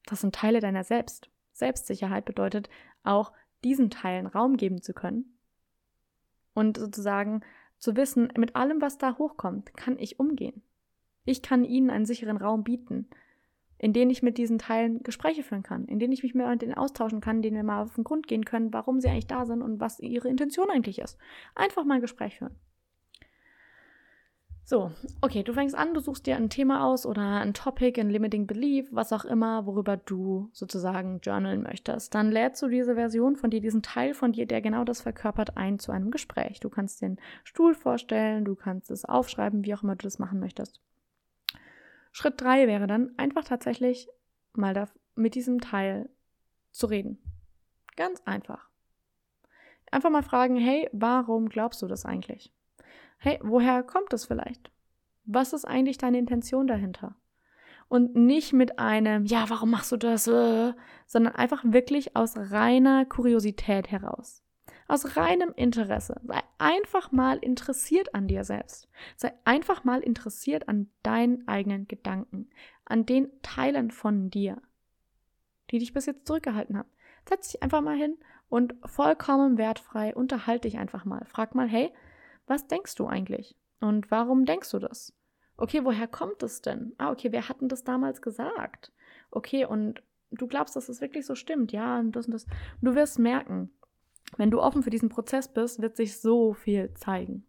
Das 0.07 0.21
sind 0.21 0.33
Teile 0.33 0.59
deiner 0.59 0.83
selbst. 0.83 1.29
Selbstsicherheit 1.53 2.25
bedeutet 2.25 2.69
auch, 3.03 3.31
diesen 3.63 3.89
Teilen 3.89 4.25
Raum 4.25 4.57
geben 4.57 4.81
zu 4.81 4.93
können 4.93 5.37
und 6.53 6.77
sozusagen 6.77 7.41
zu 7.77 7.95
wissen, 7.95 8.31
mit 8.37 8.55
allem, 8.55 8.81
was 8.81 8.97
da 8.97 9.17
hochkommt, 9.17 9.75
kann 9.75 9.97
ich 9.99 10.19
umgehen. 10.19 10.61
Ich 11.25 11.41
kann 11.41 11.63
ihnen 11.63 11.89
einen 11.89 12.05
sicheren 12.05 12.37
Raum 12.37 12.63
bieten 12.63 13.09
in 13.79 13.93
denen 13.93 14.11
ich 14.11 14.21
mit 14.21 14.37
diesen 14.37 14.59
Teilen 14.59 15.01
Gespräche 15.01 15.41
führen 15.41 15.63
kann, 15.63 15.85
in 15.85 15.97
denen 15.97 16.13
ich 16.13 16.21
mich 16.21 16.35
mit 16.35 16.61
denen 16.61 16.75
austauschen 16.75 17.21
kann, 17.21 17.41
denen 17.41 17.55
wir 17.55 17.63
mal 17.63 17.81
auf 17.81 17.95
den 17.95 18.03
Grund 18.03 18.27
gehen 18.27 18.45
können, 18.45 18.71
warum 18.73 18.99
sie 18.99 19.07
eigentlich 19.07 19.27
da 19.27 19.45
sind 19.45 19.61
und 19.61 19.79
was 19.79 19.99
ihre 19.99 20.27
Intention 20.27 20.69
eigentlich 20.69 20.99
ist. 20.99 21.17
Einfach 21.55 21.85
mal 21.85 21.95
ein 21.95 22.01
Gespräch 22.01 22.37
führen. 22.37 22.55
So, 24.69 24.91
okay, 25.21 25.41
du 25.41 25.51
fängst 25.51 25.73
an, 25.73 25.95
du 25.95 25.99
suchst 25.99 26.27
dir 26.27 26.35
ein 26.35 26.51
Thema 26.51 26.85
aus 26.85 27.07
oder 27.07 27.39
ein 27.39 27.55
Topic, 27.55 27.99
ein 27.99 28.11
Limiting 28.11 28.45
Belief, 28.45 28.87
was 28.91 29.11
auch 29.11 29.25
immer, 29.25 29.65
worüber 29.65 29.97
du 29.97 30.51
sozusagen 30.53 31.21
journalen 31.23 31.63
möchtest. 31.63 32.13
Dann 32.13 32.29
lädst 32.29 32.61
du 32.61 32.67
diese 32.67 32.93
Version 32.93 33.35
von 33.35 33.49
dir, 33.49 33.61
diesen 33.61 33.81
Teil 33.81 34.13
von 34.13 34.31
dir, 34.31 34.45
der 34.45 34.61
genau 34.61 34.83
das 34.83 35.01
verkörpert, 35.01 35.57
ein 35.57 35.79
zu 35.79 35.91
einem 35.91 36.11
Gespräch. 36.11 36.59
Du 36.59 36.69
kannst 36.69 37.01
den 37.01 37.17
Stuhl 37.43 37.73
vorstellen, 37.73 38.45
du 38.45 38.53
kannst 38.53 38.91
es 38.91 39.05
aufschreiben, 39.05 39.65
wie 39.65 39.73
auch 39.73 39.81
immer 39.81 39.95
du 39.95 40.03
das 40.03 40.19
machen 40.19 40.39
möchtest. 40.39 40.79
Schritt 42.11 42.41
drei 42.41 42.67
wäre 42.67 42.87
dann 42.87 43.13
einfach 43.17 43.43
tatsächlich 43.43 44.09
mal 44.53 44.73
da 44.73 44.87
mit 45.15 45.35
diesem 45.35 45.61
Teil 45.61 46.09
zu 46.71 46.87
reden. 46.87 47.19
Ganz 47.95 48.21
einfach. 48.25 48.69
Einfach 49.91 50.09
mal 50.09 50.23
fragen, 50.23 50.55
hey, 50.55 50.89
warum 50.91 51.49
glaubst 51.49 51.81
du 51.81 51.87
das 51.87 52.05
eigentlich? 52.05 52.53
Hey, 53.17 53.39
woher 53.41 53.83
kommt 53.83 54.13
das 54.13 54.25
vielleicht? 54.25 54.71
Was 55.25 55.53
ist 55.53 55.65
eigentlich 55.65 55.97
deine 55.97 56.19
Intention 56.19 56.67
dahinter? 56.67 57.15
Und 57.87 58.15
nicht 58.15 58.53
mit 58.53 58.77
einem, 58.77 59.25
ja, 59.25 59.49
warum 59.49 59.71
machst 59.71 59.91
du 59.91 59.97
das? 59.97 60.27
Äh, 60.27 60.73
sondern 61.07 61.35
einfach 61.35 61.63
wirklich 61.65 62.15
aus 62.15 62.35
reiner 62.37 63.05
Kuriosität 63.05 63.89
heraus. 63.89 64.43
Aus 64.89 65.15
reinem 65.15 65.53
Interesse. 65.55 66.19
Sei 66.23 66.41
einfach 66.57 67.11
mal 67.11 67.37
interessiert 67.37 68.15
an 68.15 68.27
dir 68.27 68.43
selbst. 68.43 68.89
Sei 69.15 69.31
einfach 69.45 69.83
mal 69.83 70.01
interessiert 70.01 70.67
an 70.67 70.89
deinen 71.03 71.47
eigenen 71.47 71.87
Gedanken, 71.87 72.49
an 72.85 73.05
den 73.05 73.29
Teilen 73.43 73.91
von 73.91 74.31
dir, 74.31 74.59
die 75.69 75.77
dich 75.77 75.93
bis 75.93 76.07
jetzt 76.07 76.25
zurückgehalten 76.25 76.75
haben. 76.75 76.89
Setz 77.27 77.51
dich 77.51 77.61
einfach 77.61 77.81
mal 77.81 77.97
hin 77.97 78.17
und 78.49 78.73
vollkommen 78.83 79.59
wertfrei 79.59 80.15
unterhalte 80.15 80.67
dich 80.67 80.79
einfach 80.79 81.05
mal. 81.05 81.23
Frag 81.25 81.53
mal, 81.53 81.67
hey, 81.67 81.93
was 82.47 82.65
denkst 82.65 82.95
du 82.95 83.05
eigentlich? 83.05 83.55
Und 83.81 84.09
warum 84.09 84.45
denkst 84.45 84.71
du 84.71 84.79
das? 84.79 85.13
Okay, 85.55 85.85
woher 85.85 86.07
kommt 86.07 86.41
es 86.41 86.63
denn? 86.63 86.93
Ah, 86.97 87.11
okay, 87.11 87.31
wer 87.31 87.47
hat 87.47 87.61
denn 87.61 87.69
das 87.69 87.83
damals 87.83 88.23
gesagt? 88.23 88.91
Okay, 89.29 89.65
und 89.65 90.01
du 90.31 90.47
glaubst, 90.47 90.75
dass 90.75 90.89
es 90.89 90.99
wirklich 90.99 91.27
so 91.27 91.35
stimmt, 91.35 91.71
ja, 91.71 91.99
und 91.99 92.13
das 92.13 92.25
und 92.25 92.33
das. 92.33 92.47
Du 92.81 92.95
wirst 92.95 93.19
merken, 93.19 93.69
wenn 94.37 94.51
du 94.51 94.61
offen 94.61 94.83
für 94.83 94.89
diesen 94.89 95.09
Prozess 95.09 95.47
bist, 95.47 95.81
wird 95.81 95.95
sich 95.95 96.19
so 96.19 96.53
viel 96.53 96.93
zeigen. 96.93 97.45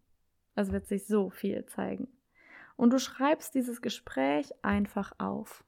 Es 0.55 0.73
wird 0.73 0.87
sich 0.87 1.07
so 1.07 1.31
viel 1.31 1.65
zeigen. 1.67 2.09
Und 2.77 2.93
du 2.93 2.99
schreibst 2.99 3.55
dieses 3.55 3.83
Gespräch 3.83 4.53
einfach 4.63 5.13
auf. 5.19 5.65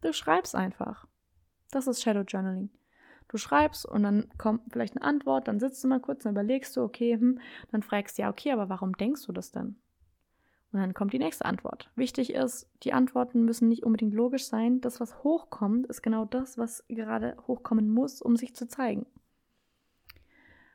Du 0.00 0.12
schreibst 0.12 0.54
einfach. 0.54 1.06
Das 1.70 1.86
ist 1.86 2.02
Shadow 2.02 2.22
Journaling. 2.22 2.70
Du 3.28 3.38
schreibst 3.38 3.86
und 3.86 4.02
dann 4.02 4.28
kommt 4.36 4.62
vielleicht 4.72 4.96
eine 4.96 5.06
Antwort, 5.06 5.48
dann 5.48 5.58
sitzt 5.58 5.82
du 5.82 5.88
mal 5.88 6.00
kurz, 6.00 6.24
dann 6.24 6.32
überlegst 6.32 6.76
du, 6.76 6.82
okay, 6.82 7.14
hm, 7.14 7.38
dann 7.70 7.82
fragst 7.82 8.18
du 8.18 8.22
ja, 8.22 8.30
okay, 8.30 8.52
aber 8.52 8.68
warum 8.68 8.92
denkst 8.92 9.24
du 9.24 9.32
das 9.32 9.52
denn? 9.52 9.76
Und 10.72 10.80
dann 10.80 10.94
kommt 10.94 11.12
die 11.12 11.18
nächste 11.18 11.44
Antwort. 11.44 11.90
Wichtig 11.96 12.32
ist, 12.32 12.68
die 12.82 12.92
Antworten 12.92 13.44
müssen 13.44 13.68
nicht 13.68 13.84
unbedingt 13.84 14.14
logisch 14.14 14.46
sein. 14.46 14.80
Das, 14.80 15.00
was 15.00 15.22
hochkommt, 15.22 15.86
ist 15.86 16.02
genau 16.02 16.24
das, 16.24 16.56
was 16.56 16.84
gerade 16.88 17.36
hochkommen 17.46 17.92
muss, 17.92 18.22
um 18.22 18.36
sich 18.36 18.54
zu 18.54 18.66
zeigen. 18.66 19.06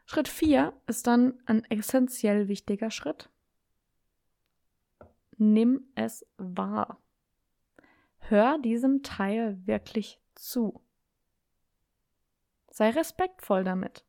Schritt 0.09 0.29
4 0.29 0.71
ist 0.87 1.05
dann 1.05 1.33
ein 1.47 1.65
essentiell 1.65 2.47
wichtiger 2.47 2.91
Schritt. 2.91 3.29
Nimm 5.37 5.81
es 5.95 6.25
wahr. 6.37 7.01
Hör 8.19 8.57
diesem 8.57 9.03
Teil 9.03 9.59
wirklich 9.65 10.21
zu. 10.33 10.81
Sei 12.71 12.89
respektvoll 12.89 13.65
damit. 13.65 14.05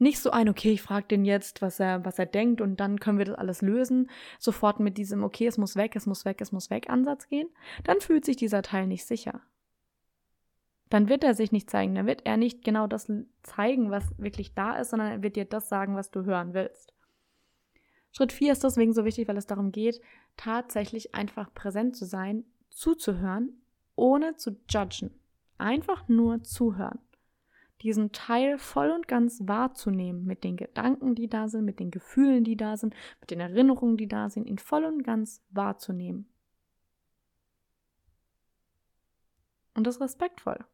Nicht 0.00 0.18
so 0.18 0.32
ein, 0.32 0.48
okay, 0.48 0.72
ich 0.72 0.82
frage 0.82 1.06
den 1.06 1.24
jetzt, 1.24 1.62
was 1.62 1.78
er, 1.78 2.04
was 2.04 2.18
er 2.18 2.26
denkt 2.26 2.60
und 2.60 2.80
dann 2.80 2.98
können 2.98 3.18
wir 3.18 3.26
das 3.26 3.36
alles 3.38 3.62
lösen. 3.62 4.10
Sofort 4.40 4.80
mit 4.80 4.98
diesem, 4.98 5.22
okay, 5.22 5.46
es 5.46 5.56
muss 5.56 5.76
weg, 5.76 5.94
es 5.94 6.06
muss 6.06 6.24
weg, 6.24 6.40
es 6.40 6.50
muss 6.50 6.68
weg 6.70 6.90
Ansatz 6.90 7.28
gehen. 7.28 7.48
Dann 7.84 8.00
fühlt 8.00 8.24
sich 8.24 8.36
dieser 8.36 8.62
Teil 8.62 8.88
nicht 8.88 9.06
sicher 9.06 9.40
dann 10.94 11.08
wird 11.08 11.24
er 11.24 11.34
sich 11.34 11.50
nicht 11.50 11.68
zeigen, 11.68 11.96
dann 11.96 12.06
wird 12.06 12.24
er 12.24 12.36
nicht 12.36 12.62
genau 12.62 12.86
das 12.86 13.10
zeigen, 13.42 13.90
was 13.90 14.16
wirklich 14.16 14.54
da 14.54 14.76
ist, 14.76 14.90
sondern 14.90 15.10
er 15.10 15.22
wird 15.24 15.34
dir 15.34 15.44
das 15.44 15.68
sagen, 15.68 15.96
was 15.96 16.12
du 16.12 16.24
hören 16.24 16.54
willst. 16.54 16.94
Schritt 18.12 18.32
4 18.32 18.52
ist 18.52 18.62
deswegen 18.62 18.92
so 18.92 19.04
wichtig, 19.04 19.26
weil 19.26 19.36
es 19.36 19.48
darum 19.48 19.72
geht, 19.72 20.00
tatsächlich 20.36 21.12
einfach 21.12 21.52
präsent 21.52 21.96
zu 21.96 22.04
sein, 22.04 22.44
zuzuhören, 22.70 23.60
ohne 23.96 24.36
zu 24.36 24.56
judgen. 24.70 25.10
Einfach 25.58 26.06
nur 26.06 26.44
zuhören. 26.44 27.00
Diesen 27.82 28.12
Teil 28.12 28.56
voll 28.56 28.92
und 28.92 29.08
ganz 29.08 29.40
wahrzunehmen, 29.48 30.24
mit 30.24 30.44
den 30.44 30.56
Gedanken, 30.56 31.16
die 31.16 31.28
da 31.28 31.48
sind, 31.48 31.64
mit 31.64 31.80
den 31.80 31.90
Gefühlen, 31.90 32.44
die 32.44 32.56
da 32.56 32.76
sind, 32.76 32.94
mit 33.18 33.32
den 33.32 33.40
Erinnerungen, 33.40 33.96
die 33.96 34.06
da 34.06 34.30
sind, 34.30 34.46
ihn 34.46 34.58
voll 34.58 34.84
und 34.84 35.02
ganz 35.02 35.42
wahrzunehmen. 35.50 36.28
Und 39.74 39.88
das 39.88 40.00
respektvoll. 40.00 40.64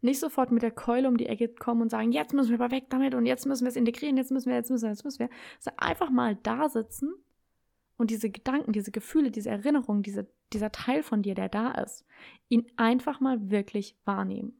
Nicht 0.00 0.20
sofort 0.20 0.52
mit 0.52 0.62
der 0.62 0.70
Keule 0.70 1.08
um 1.08 1.16
die 1.16 1.26
Ecke 1.26 1.48
kommen 1.48 1.82
und 1.82 1.90
sagen, 1.90 2.12
jetzt 2.12 2.32
müssen 2.32 2.50
wir 2.50 2.60
aber 2.60 2.70
weg 2.70 2.84
damit 2.88 3.14
und 3.14 3.26
jetzt 3.26 3.46
müssen 3.46 3.64
wir 3.64 3.70
es 3.70 3.76
integrieren, 3.76 4.16
jetzt 4.16 4.30
müssen 4.30 4.48
wir, 4.48 4.56
jetzt 4.56 4.70
müssen 4.70 4.84
wir, 4.84 4.90
jetzt 4.90 5.04
müssen 5.04 5.18
wir. 5.18 5.30
Also 5.56 5.70
einfach 5.76 6.10
mal 6.10 6.36
da 6.42 6.68
sitzen 6.68 7.12
und 7.96 8.10
diese 8.10 8.30
Gedanken, 8.30 8.72
diese 8.72 8.92
Gefühle, 8.92 9.30
diese 9.30 9.50
Erinnerungen, 9.50 10.02
diese, 10.02 10.28
dieser 10.52 10.70
Teil 10.70 11.02
von 11.02 11.22
dir, 11.22 11.34
der 11.34 11.48
da 11.48 11.72
ist, 11.72 12.06
ihn 12.48 12.66
einfach 12.76 13.20
mal 13.20 13.50
wirklich 13.50 13.96
wahrnehmen. 14.04 14.54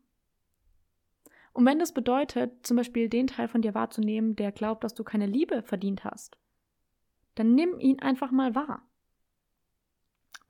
Und 1.53 1.65
wenn 1.65 1.79
das 1.79 1.93
bedeutet, 1.93 2.67
zum 2.67 2.77
Beispiel 2.77 3.09
den 3.09 3.29
Teil 3.29 3.49
von 3.49 3.63
dir 3.63 3.75
wahrzunehmen, 3.75 4.37
der 4.37 4.53
glaubt, 4.53 4.85
dass 4.85 4.95
du 4.95 5.05
keine 5.05 5.27
Liebe 5.27 5.63
verdient 5.63 6.05
hast, 6.05 6.37
dann 7.37 7.55
nimm 7.55 7.79
ihn 7.79 8.01
einfach 8.01 8.33
mal 8.33 8.55
wahr. 8.55 8.83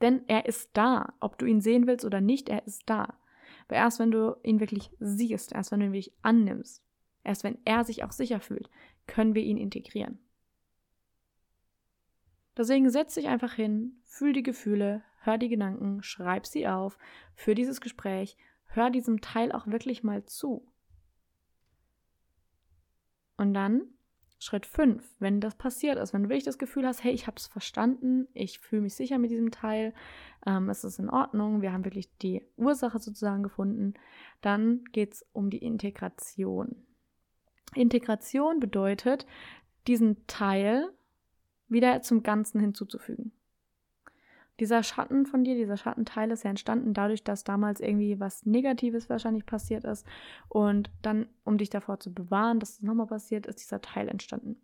Denn 0.00 0.22
er 0.28 0.46
ist 0.46 0.70
da, 0.74 1.14
ob 1.20 1.38
du 1.38 1.46
ihn 1.46 1.60
sehen 1.60 1.86
willst 1.86 2.04
oder 2.04 2.20
nicht, 2.20 2.48
er 2.48 2.66
ist 2.66 2.82
da. 2.86 3.18
Weil 3.68 3.78
erst 3.78 3.98
wenn 3.98 4.10
du 4.10 4.36
ihn 4.42 4.60
wirklich 4.60 4.90
siehst, 4.98 5.52
erst 5.52 5.70
wenn 5.70 5.80
du 5.80 5.86
ihn 5.86 5.92
wirklich 5.92 6.14
annimmst, 6.22 6.82
erst 7.22 7.44
wenn 7.44 7.58
er 7.64 7.84
sich 7.84 8.04
auch 8.04 8.12
sicher 8.12 8.40
fühlt, 8.40 8.70
können 9.06 9.34
wir 9.34 9.42
ihn 9.42 9.58
integrieren. 9.58 10.18
Deswegen 12.56 12.90
setz 12.90 13.14
dich 13.14 13.28
einfach 13.28 13.52
hin, 13.52 14.00
fühl 14.04 14.32
die 14.32 14.42
Gefühle, 14.42 15.04
hör 15.20 15.38
die 15.38 15.48
Gedanken, 15.48 16.02
schreib 16.02 16.46
sie 16.46 16.66
auf, 16.66 16.98
für 17.34 17.54
dieses 17.54 17.80
Gespräch, 17.80 18.36
hör 18.66 18.90
diesem 18.90 19.20
Teil 19.20 19.52
auch 19.52 19.66
wirklich 19.66 20.02
mal 20.02 20.24
zu. 20.24 20.66
Und 23.36 23.54
dann 23.54 23.82
Schritt 24.40 24.66
5, 24.66 25.16
wenn 25.18 25.40
das 25.40 25.56
passiert 25.56 25.98
ist, 25.98 26.12
wenn 26.12 26.22
du 26.22 26.28
wirklich 26.28 26.44
das 26.44 26.58
Gefühl 26.58 26.86
hast, 26.86 27.02
hey, 27.02 27.12
ich 27.12 27.26
habe 27.26 27.36
es 27.36 27.48
verstanden, 27.48 28.28
ich 28.34 28.60
fühle 28.60 28.82
mich 28.82 28.94
sicher 28.94 29.18
mit 29.18 29.32
diesem 29.32 29.50
Teil, 29.50 29.92
ähm, 30.46 30.70
es 30.70 30.84
ist 30.84 31.00
in 31.00 31.10
Ordnung, 31.10 31.60
wir 31.60 31.72
haben 31.72 31.84
wirklich 31.84 32.16
die 32.18 32.42
Ursache 32.56 33.00
sozusagen 33.00 33.42
gefunden, 33.42 33.94
dann 34.40 34.84
geht 34.92 35.14
es 35.14 35.26
um 35.32 35.50
die 35.50 35.58
Integration. 35.58 36.76
Integration 37.74 38.60
bedeutet, 38.60 39.26
diesen 39.88 40.24
Teil 40.28 40.88
wieder 41.66 42.00
zum 42.02 42.22
Ganzen 42.22 42.60
hinzuzufügen. 42.60 43.32
Dieser 44.60 44.82
Schatten 44.82 45.24
von 45.24 45.44
dir, 45.44 45.54
dieser 45.54 45.76
Schattenteil 45.76 46.30
ist 46.30 46.42
ja 46.42 46.50
entstanden 46.50 46.92
dadurch, 46.92 47.22
dass 47.22 47.44
damals 47.44 47.80
irgendwie 47.80 48.18
was 48.18 48.44
Negatives 48.44 49.08
wahrscheinlich 49.08 49.46
passiert 49.46 49.84
ist. 49.84 50.04
Und 50.48 50.90
dann, 51.02 51.26
um 51.44 51.58
dich 51.58 51.70
davor 51.70 52.00
zu 52.00 52.12
bewahren, 52.12 52.58
dass 52.58 52.70
es 52.70 52.82
nochmal 52.82 53.06
passiert, 53.06 53.46
ist 53.46 53.60
dieser 53.60 53.80
Teil 53.80 54.08
entstanden. 54.08 54.56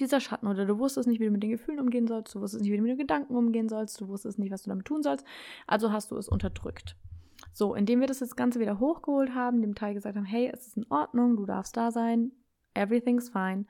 Dieser 0.00 0.20
Schatten 0.20 0.46
oder 0.46 0.64
du 0.64 0.78
wusstest 0.78 1.06
nicht, 1.06 1.20
wie 1.20 1.26
du 1.26 1.30
mit 1.30 1.42
den 1.42 1.50
Gefühlen 1.50 1.80
umgehen 1.80 2.06
sollst, 2.06 2.34
du 2.34 2.40
wusstest 2.40 2.62
nicht, 2.62 2.72
wie 2.72 2.76
du 2.76 2.82
mit 2.82 2.92
den 2.92 2.98
Gedanken 2.98 3.36
umgehen 3.36 3.68
sollst, 3.68 4.00
du 4.00 4.08
wusstest 4.08 4.38
nicht, 4.38 4.50
was 4.50 4.62
du 4.62 4.70
damit 4.70 4.86
tun 4.86 5.02
sollst, 5.02 5.26
also 5.66 5.92
hast 5.92 6.10
du 6.10 6.16
es 6.16 6.28
unterdrückt. 6.28 6.96
So, 7.52 7.74
indem 7.74 8.00
wir 8.00 8.06
das, 8.06 8.20
das 8.20 8.36
Ganze 8.36 8.60
wieder 8.60 8.78
hochgeholt 8.78 9.34
haben, 9.34 9.60
dem 9.60 9.74
Teil 9.74 9.94
gesagt 9.94 10.16
haben, 10.16 10.24
hey, 10.24 10.50
es 10.52 10.68
ist 10.68 10.76
in 10.76 10.86
Ordnung, 10.90 11.36
du 11.36 11.44
darfst 11.44 11.76
da 11.76 11.90
sein, 11.90 12.32
everything's 12.74 13.28
fine, 13.28 13.66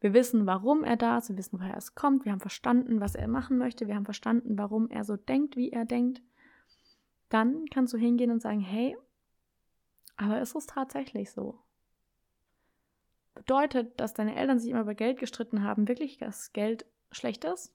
wir 0.00 0.14
wissen, 0.14 0.46
warum 0.46 0.84
er 0.84 0.96
da 0.96 1.18
ist, 1.18 1.28
wir 1.28 1.36
wissen, 1.36 1.58
woher 1.58 1.76
es 1.76 1.94
kommt, 1.94 2.24
wir 2.24 2.32
haben 2.32 2.40
verstanden, 2.40 3.00
was 3.00 3.14
er 3.14 3.28
machen 3.28 3.58
möchte, 3.58 3.88
wir 3.88 3.96
haben 3.96 4.04
verstanden, 4.04 4.56
warum 4.56 4.88
er 4.90 5.04
so 5.04 5.16
denkt, 5.16 5.56
wie 5.56 5.70
er 5.70 5.84
denkt. 5.84 6.22
Dann 7.28 7.66
kannst 7.66 7.92
du 7.92 7.98
hingehen 7.98 8.30
und 8.30 8.40
sagen, 8.40 8.60
hey, 8.60 8.96
aber 10.16 10.40
ist 10.40 10.54
es 10.54 10.66
tatsächlich 10.66 11.30
so? 11.30 11.58
Bedeutet, 13.34 13.98
dass 14.00 14.14
deine 14.14 14.36
Eltern 14.36 14.58
sich 14.58 14.70
immer 14.70 14.80
über 14.80 14.94
Geld 14.94 15.18
gestritten 15.18 15.62
haben, 15.62 15.88
wirklich, 15.88 16.18
dass 16.18 16.52
Geld 16.52 16.86
schlecht 17.10 17.44
ist? 17.44 17.72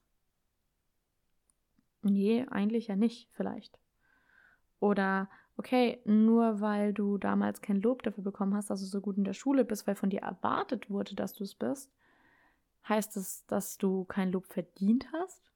Nee, 2.01 2.45
eigentlich 2.49 2.87
ja 2.87 2.95
nicht, 2.95 3.29
vielleicht. 3.31 3.79
Oder, 4.79 5.29
okay, 5.55 6.01
nur 6.03 6.59
weil 6.59 6.93
du 6.93 7.17
damals 7.17 7.61
kein 7.61 7.81
Lob 7.81 8.03
dafür 8.03 8.23
bekommen 8.23 8.55
hast, 8.55 8.69
dass 8.69 8.81
du 8.81 8.85
so 8.85 8.99
gut 8.99 9.17
in 9.17 9.23
der 9.23 9.33
Schule 9.33 9.63
bist, 9.63 9.87
weil 9.87 9.95
von 9.95 10.09
dir 10.09 10.21
erwartet 10.21 10.89
wurde, 10.89 11.15
dass 11.15 11.33
du 11.33 11.45
es 11.45 11.55
bist, 11.55 11.89
Heißt 12.87 13.15
es, 13.17 13.45
dass 13.45 13.77
du 13.77 14.05
kein 14.05 14.31
Lob 14.31 14.47
verdient 14.47 15.07
hast? 15.13 15.51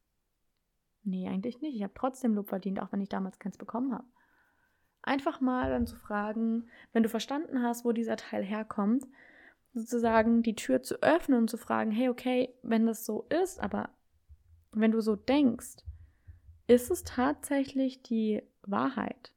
Nee, 1.03 1.27
eigentlich 1.27 1.61
nicht. 1.61 1.75
Ich 1.75 1.83
habe 1.83 1.93
trotzdem 1.95 2.35
Lob 2.35 2.49
verdient, 2.49 2.81
auch 2.81 2.91
wenn 2.91 3.01
ich 3.01 3.09
damals 3.09 3.39
keins 3.39 3.57
bekommen 3.57 3.93
habe. 3.93 4.07
Einfach 5.01 5.39
mal 5.39 5.69
dann 5.69 5.87
zu 5.87 5.95
fragen, 5.95 6.69
wenn 6.91 7.03
du 7.03 7.09
verstanden 7.09 7.63
hast, 7.63 7.85
wo 7.85 7.91
dieser 7.91 8.17
Teil 8.17 8.43
herkommt, 8.43 9.05
sozusagen 9.73 10.41
die 10.43 10.55
Tür 10.55 10.83
zu 10.83 11.01
öffnen 11.01 11.39
und 11.39 11.49
zu 11.49 11.57
fragen, 11.57 11.91
hey, 11.91 12.09
okay, 12.09 12.53
wenn 12.63 12.85
das 12.85 13.05
so 13.05 13.23
ist, 13.29 13.59
aber 13.59 13.89
wenn 14.71 14.91
du 14.91 15.01
so 15.01 15.15
denkst, 15.15 15.77
ist 16.67 16.91
es 16.91 17.03
tatsächlich 17.03 18.01
die 18.03 18.43
Wahrheit? 18.63 19.31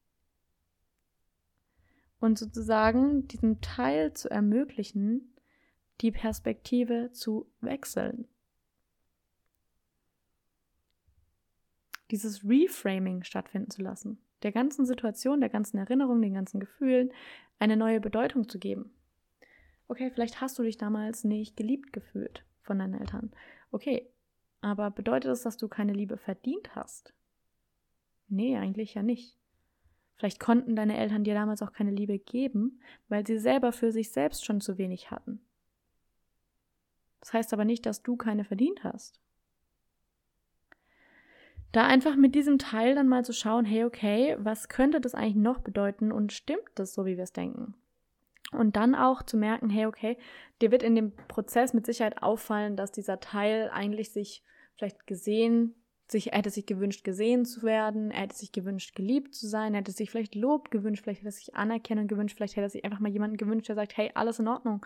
Und 2.19 2.39
sozusagen 2.39 3.29
diesem 3.29 3.61
Teil 3.61 4.13
zu 4.13 4.29
ermöglichen, 4.29 5.30
die 6.01 6.11
Perspektive 6.11 7.11
zu 7.13 7.51
wechseln. 7.61 8.27
Dieses 12.11 12.45
Reframing 12.45 13.23
stattfinden 13.23 13.71
zu 13.71 13.83
lassen, 13.83 14.19
der 14.43 14.53
ganzen 14.53 14.87
Situation, 14.87 15.41
der 15.41 15.51
ganzen 15.51 15.79
Erinnerung, 15.79 16.21
den 16.21 16.35
ganzen 16.35 16.59
Gefühlen 16.59 17.13
eine 17.59 17.77
neue 17.77 18.01
Bedeutung 18.01 18.49
zu 18.49 18.59
geben. 18.59 18.93
Okay, 19.87 20.11
vielleicht 20.11 20.41
hast 20.41 20.59
du 20.59 20.63
dich 20.63 20.77
damals 20.77 21.25
nicht 21.25 21.57
geliebt 21.57 21.93
gefühlt 21.93 22.45
von 22.63 22.79
deinen 22.79 22.95
Eltern. 22.95 23.33
Okay, 23.71 24.09
aber 24.61 24.91
bedeutet 24.91 25.31
das, 25.31 25.43
dass 25.43 25.57
du 25.57 25.69
keine 25.69 25.93
Liebe 25.93 26.17
verdient 26.17 26.75
hast? 26.75 27.13
Nee, 28.29 28.57
eigentlich 28.57 28.95
ja 28.95 29.03
nicht. 29.03 29.37
Vielleicht 30.17 30.39
konnten 30.39 30.77
deine 30.77 30.99
Eltern 30.99 31.25
dir 31.25 31.35
damals 31.35 31.63
auch 31.63 31.73
keine 31.73 31.91
Liebe 31.91 32.19
geben, 32.19 32.81
weil 33.09 33.27
sie 33.27 33.39
selber 33.39 33.73
für 33.73 33.91
sich 33.91 34.13
selbst 34.13 34.45
schon 34.45 34.61
zu 34.61 34.79
wenig 34.79 35.11
hatten. 35.11 35.41
Das 37.21 37.33
heißt 37.33 37.53
aber 37.53 37.65
nicht, 37.65 37.87
dass 37.87 38.03
du 38.03 38.17
keine 38.17 38.45
verdient 38.45 38.83
hast. 38.85 39.21
Da 41.73 41.87
einfach 41.87 42.17
mit 42.17 42.35
diesem 42.35 42.59
Teil 42.59 42.95
dann 42.95 43.09
mal 43.09 43.25
zu 43.25 43.33
schauen, 43.33 43.65
hey, 43.65 43.85
okay, 43.85 44.37
was 44.41 44.69
könnte 44.69 45.01
das 45.01 45.15
eigentlich 45.15 45.37
noch 45.37 45.61
bedeuten 45.61 46.11
und 46.11 46.33
stimmt 46.33 46.69
das 46.75 46.95
so, 46.95 47.07
wie 47.07 47.17
wir 47.17 47.25
es 47.25 47.33
denken? 47.33 47.75
Und 48.51 48.75
dann 48.75 48.97
auch 48.97 49.23
zu 49.23 49.37
merken, 49.37 49.71
hey, 49.71 49.87
okay, 49.87 50.17
dir 50.61 50.73
wird 50.73 50.83
in 50.83 50.97
dem 50.97 51.13
Prozess 51.29 51.73
mit 51.73 51.87
Sicherheit 51.87 52.23
auffallen, 52.23 52.77
dass 52.77 52.91
dieser 52.91 53.21
Teil 53.21 53.71
eigentlich 53.73 54.11
sich 54.11 54.43
vielleicht 54.75 55.07
gesehen, 55.07 55.77
sich, 56.09 56.33
er 56.33 56.39
hätte 56.39 56.51
sich 56.51 56.67
gewünscht, 56.67 57.05
gesehen 57.05 57.45
zu 57.45 57.63
werden, 57.63 58.11
er 58.11 58.23
hätte 58.23 58.35
sich 58.35 58.51
gewünscht, 58.51 58.97
geliebt 58.97 59.37
zu 59.37 59.47
sein, 59.47 59.75
er 59.75 59.81
hätte 59.81 59.93
sich 59.93 60.11
vielleicht 60.11 60.35
Lob 60.35 60.73
gewünscht, 60.73 61.05
vielleicht 61.05 61.21
hätte 61.21 61.29
er 61.29 61.33
sich 61.33 61.55
Anerkennung 61.55 62.09
gewünscht, 62.09 62.37
vielleicht 62.37 62.57
hätte 62.57 62.67
er 62.67 62.71
sich 62.71 62.85
einfach 62.85 62.99
mal 62.99 63.13
jemanden 63.13 63.37
gewünscht, 63.37 63.69
der 63.69 63.77
sagt, 63.77 63.97
hey, 63.97 64.11
alles 64.15 64.41
in 64.41 64.49
Ordnung 64.49 64.85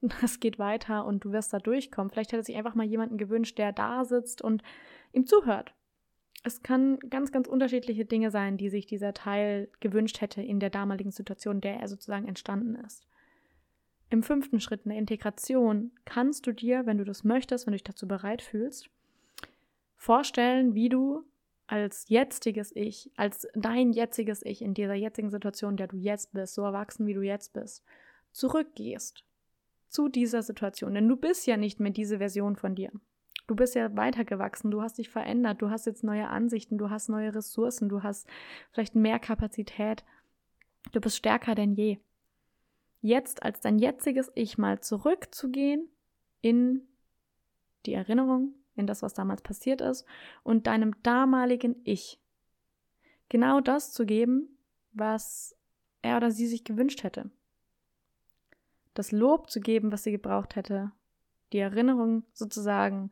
es 0.22 0.40
geht 0.40 0.58
weiter 0.58 1.04
und 1.04 1.24
du 1.24 1.32
wirst 1.32 1.52
da 1.52 1.58
durchkommen. 1.58 2.10
Vielleicht 2.10 2.32
hätte 2.32 2.42
sich 2.42 2.56
einfach 2.56 2.74
mal 2.74 2.86
jemanden 2.86 3.18
gewünscht, 3.18 3.58
der 3.58 3.72
da 3.72 4.04
sitzt 4.04 4.42
und 4.42 4.62
ihm 5.12 5.26
zuhört. 5.26 5.74
Es 6.44 6.62
kann 6.62 6.98
ganz, 7.10 7.32
ganz 7.32 7.48
unterschiedliche 7.48 8.04
Dinge 8.04 8.30
sein, 8.30 8.56
die 8.56 8.68
sich 8.68 8.86
dieser 8.86 9.12
Teil 9.12 9.68
gewünscht 9.80 10.20
hätte 10.20 10.40
in 10.40 10.60
der 10.60 10.70
damaligen 10.70 11.10
Situation, 11.10 11.56
in 11.56 11.60
der 11.62 11.80
er 11.80 11.88
sozusagen 11.88 12.28
entstanden 12.28 12.76
ist. 12.76 13.06
Im 14.10 14.22
fünften 14.22 14.60
Schritt 14.60 14.84
in 14.84 14.90
der 14.90 14.98
Integration 14.98 15.90
kannst 16.04 16.46
du 16.46 16.52
dir, 16.52 16.86
wenn 16.86 16.96
du 16.96 17.04
das 17.04 17.24
möchtest, 17.24 17.66
wenn 17.66 17.72
du 17.72 17.76
dich 17.76 17.84
dazu 17.84 18.06
bereit 18.06 18.40
fühlst, 18.40 18.88
vorstellen, 19.96 20.74
wie 20.74 20.88
du 20.88 21.24
als 21.66 22.08
jetziges 22.08 22.74
Ich, 22.74 23.10
als 23.16 23.46
dein 23.54 23.92
jetziges 23.92 24.42
Ich 24.42 24.62
in 24.62 24.72
dieser 24.72 24.94
jetzigen 24.94 25.28
Situation, 25.28 25.72
in 25.72 25.76
der 25.76 25.88
du 25.88 25.96
jetzt 25.98 26.32
bist, 26.32 26.54
so 26.54 26.62
erwachsen 26.62 27.06
wie 27.06 27.12
du 27.12 27.20
jetzt 27.20 27.52
bist, 27.52 27.84
zurückgehst 28.32 29.27
zu 29.88 30.08
dieser 30.08 30.42
Situation. 30.42 30.94
Denn 30.94 31.08
du 31.08 31.16
bist 31.16 31.46
ja 31.46 31.56
nicht 31.56 31.80
mehr 31.80 31.92
diese 31.92 32.18
Version 32.18 32.56
von 32.56 32.74
dir. 32.74 32.90
Du 33.46 33.56
bist 33.56 33.74
ja 33.74 33.96
weitergewachsen, 33.96 34.70
du 34.70 34.82
hast 34.82 34.98
dich 34.98 35.08
verändert, 35.08 35.62
du 35.62 35.70
hast 35.70 35.86
jetzt 35.86 36.04
neue 36.04 36.28
Ansichten, 36.28 36.76
du 36.76 36.90
hast 36.90 37.08
neue 37.08 37.34
Ressourcen, 37.34 37.88
du 37.88 38.02
hast 38.02 38.28
vielleicht 38.72 38.94
mehr 38.94 39.18
Kapazität. 39.18 40.04
Du 40.92 41.00
bist 41.00 41.16
stärker 41.16 41.54
denn 41.54 41.72
je. 41.72 41.98
Jetzt 43.00 43.42
als 43.42 43.60
dein 43.60 43.78
jetziges 43.78 44.30
Ich 44.34 44.58
mal 44.58 44.80
zurückzugehen 44.80 45.88
in 46.42 46.86
die 47.86 47.94
Erinnerung, 47.94 48.54
in 48.76 48.86
das, 48.86 49.02
was 49.02 49.14
damals 49.14 49.40
passiert 49.40 49.80
ist 49.80 50.04
und 50.42 50.66
deinem 50.66 50.94
damaligen 51.02 51.76
Ich 51.84 52.20
genau 53.28 53.60
das 53.60 53.92
zu 53.92 54.04
geben, 54.04 54.58
was 54.92 55.56
er 56.02 56.18
oder 56.18 56.30
sie 56.30 56.46
sich 56.46 56.64
gewünscht 56.64 57.02
hätte 57.02 57.30
das 58.94 59.12
Lob 59.12 59.50
zu 59.50 59.60
geben, 59.60 59.92
was 59.92 60.02
sie 60.02 60.12
gebraucht 60.12 60.56
hätte, 60.56 60.92
die 61.52 61.58
Erinnerung 61.58 62.24
sozusagen 62.32 63.10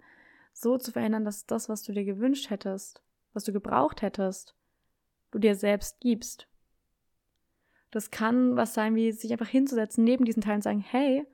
so 0.52 0.78
zu 0.78 0.92
verändern, 0.92 1.24
dass 1.24 1.46
das, 1.46 1.68
was 1.68 1.82
du 1.82 1.92
dir 1.92 2.04
gewünscht 2.04 2.50
hättest, 2.50 3.02
was 3.32 3.44
du 3.44 3.52
gebraucht 3.52 4.02
hättest, 4.02 4.54
du 5.30 5.38
dir 5.38 5.54
selbst 5.54 6.00
gibst. 6.00 6.46
Das 7.90 8.10
kann 8.10 8.56
was 8.56 8.74
sein, 8.74 8.94
wie 8.94 9.12
sich 9.12 9.32
einfach 9.32 9.48
hinzusetzen 9.48 10.04
neben 10.04 10.24
diesen 10.24 10.42
Teil 10.42 10.56
und 10.56 10.62
sagen, 10.62 10.80
hey, 10.80 11.26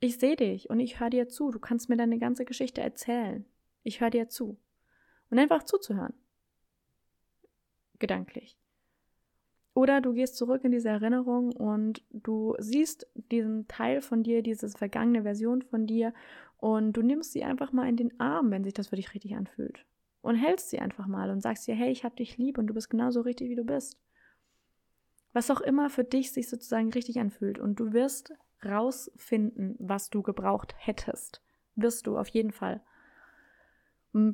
ich 0.00 0.18
sehe 0.18 0.36
dich 0.36 0.70
und 0.70 0.80
ich 0.80 1.00
höre 1.00 1.10
dir 1.10 1.28
zu, 1.28 1.50
du 1.50 1.58
kannst 1.58 1.88
mir 1.88 1.96
deine 1.96 2.18
ganze 2.18 2.44
Geschichte 2.44 2.80
erzählen. 2.80 3.44
Ich 3.82 4.00
höre 4.00 4.10
dir 4.10 4.28
zu. 4.28 4.58
Und 5.30 5.38
einfach 5.38 5.64
zuzuhören. 5.64 6.14
Gedanklich. 7.98 8.56
Oder 9.78 10.00
du 10.00 10.12
gehst 10.12 10.34
zurück 10.34 10.64
in 10.64 10.72
diese 10.72 10.88
Erinnerung 10.88 11.52
und 11.52 12.02
du 12.10 12.56
siehst 12.58 13.06
diesen 13.30 13.68
Teil 13.68 14.00
von 14.00 14.24
dir, 14.24 14.42
diese 14.42 14.68
vergangene 14.70 15.22
Version 15.22 15.62
von 15.62 15.86
dir 15.86 16.12
und 16.56 16.94
du 16.94 17.02
nimmst 17.02 17.30
sie 17.30 17.44
einfach 17.44 17.70
mal 17.70 17.88
in 17.88 17.94
den 17.94 18.18
Arm, 18.18 18.50
wenn 18.50 18.64
sich 18.64 18.74
das 18.74 18.88
für 18.88 18.96
dich 18.96 19.14
richtig 19.14 19.36
anfühlt. 19.36 19.86
Und 20.20 20.34
hältst 20.34 20.70
sie 20.70 20.80
einfach 20.80 21.06
mal 21.06 21.30
und 21.30 21.42
sagst 21.42 21.68
dir, 21.68 21.76
hey, 21.76 21.92
ich 21.92 22.02
hab 22.02 22.16
dich 22.16 22.38
lieb 22.38 22.58
und 22.58 22.66
du 22.66 22.74
bist 22.74 22.90
genauso 22.90 23.20
richtig, 23.20 23.50
wie 23.50 23.54
du 23.54 23.62
bist. 23.62 23.96
Was 25.32 25.48
auch 25.48 25.60
immer 25.60 25.90
für 25.90 26.02
dich 26.02 26.32
sich 26.32 26.48
sozusagen 26.48 26.90
richtig 26.90 27.20
anfühlt. 27.20 27.60
Und 27.60 27.78
du 27.78 27.92
wirst 27.92 28.32
rausfinden, 28.64 29.76
was 29.78 30.10
du 30.10 30.22
gebraucht 30.22 30.74
hättest. 30.76 31.40
Wirst 31.76 32.08
du 32.08 32.18
auf 32.18 32.26
jeden 32.26 32.50
Fall. 32.50 32.82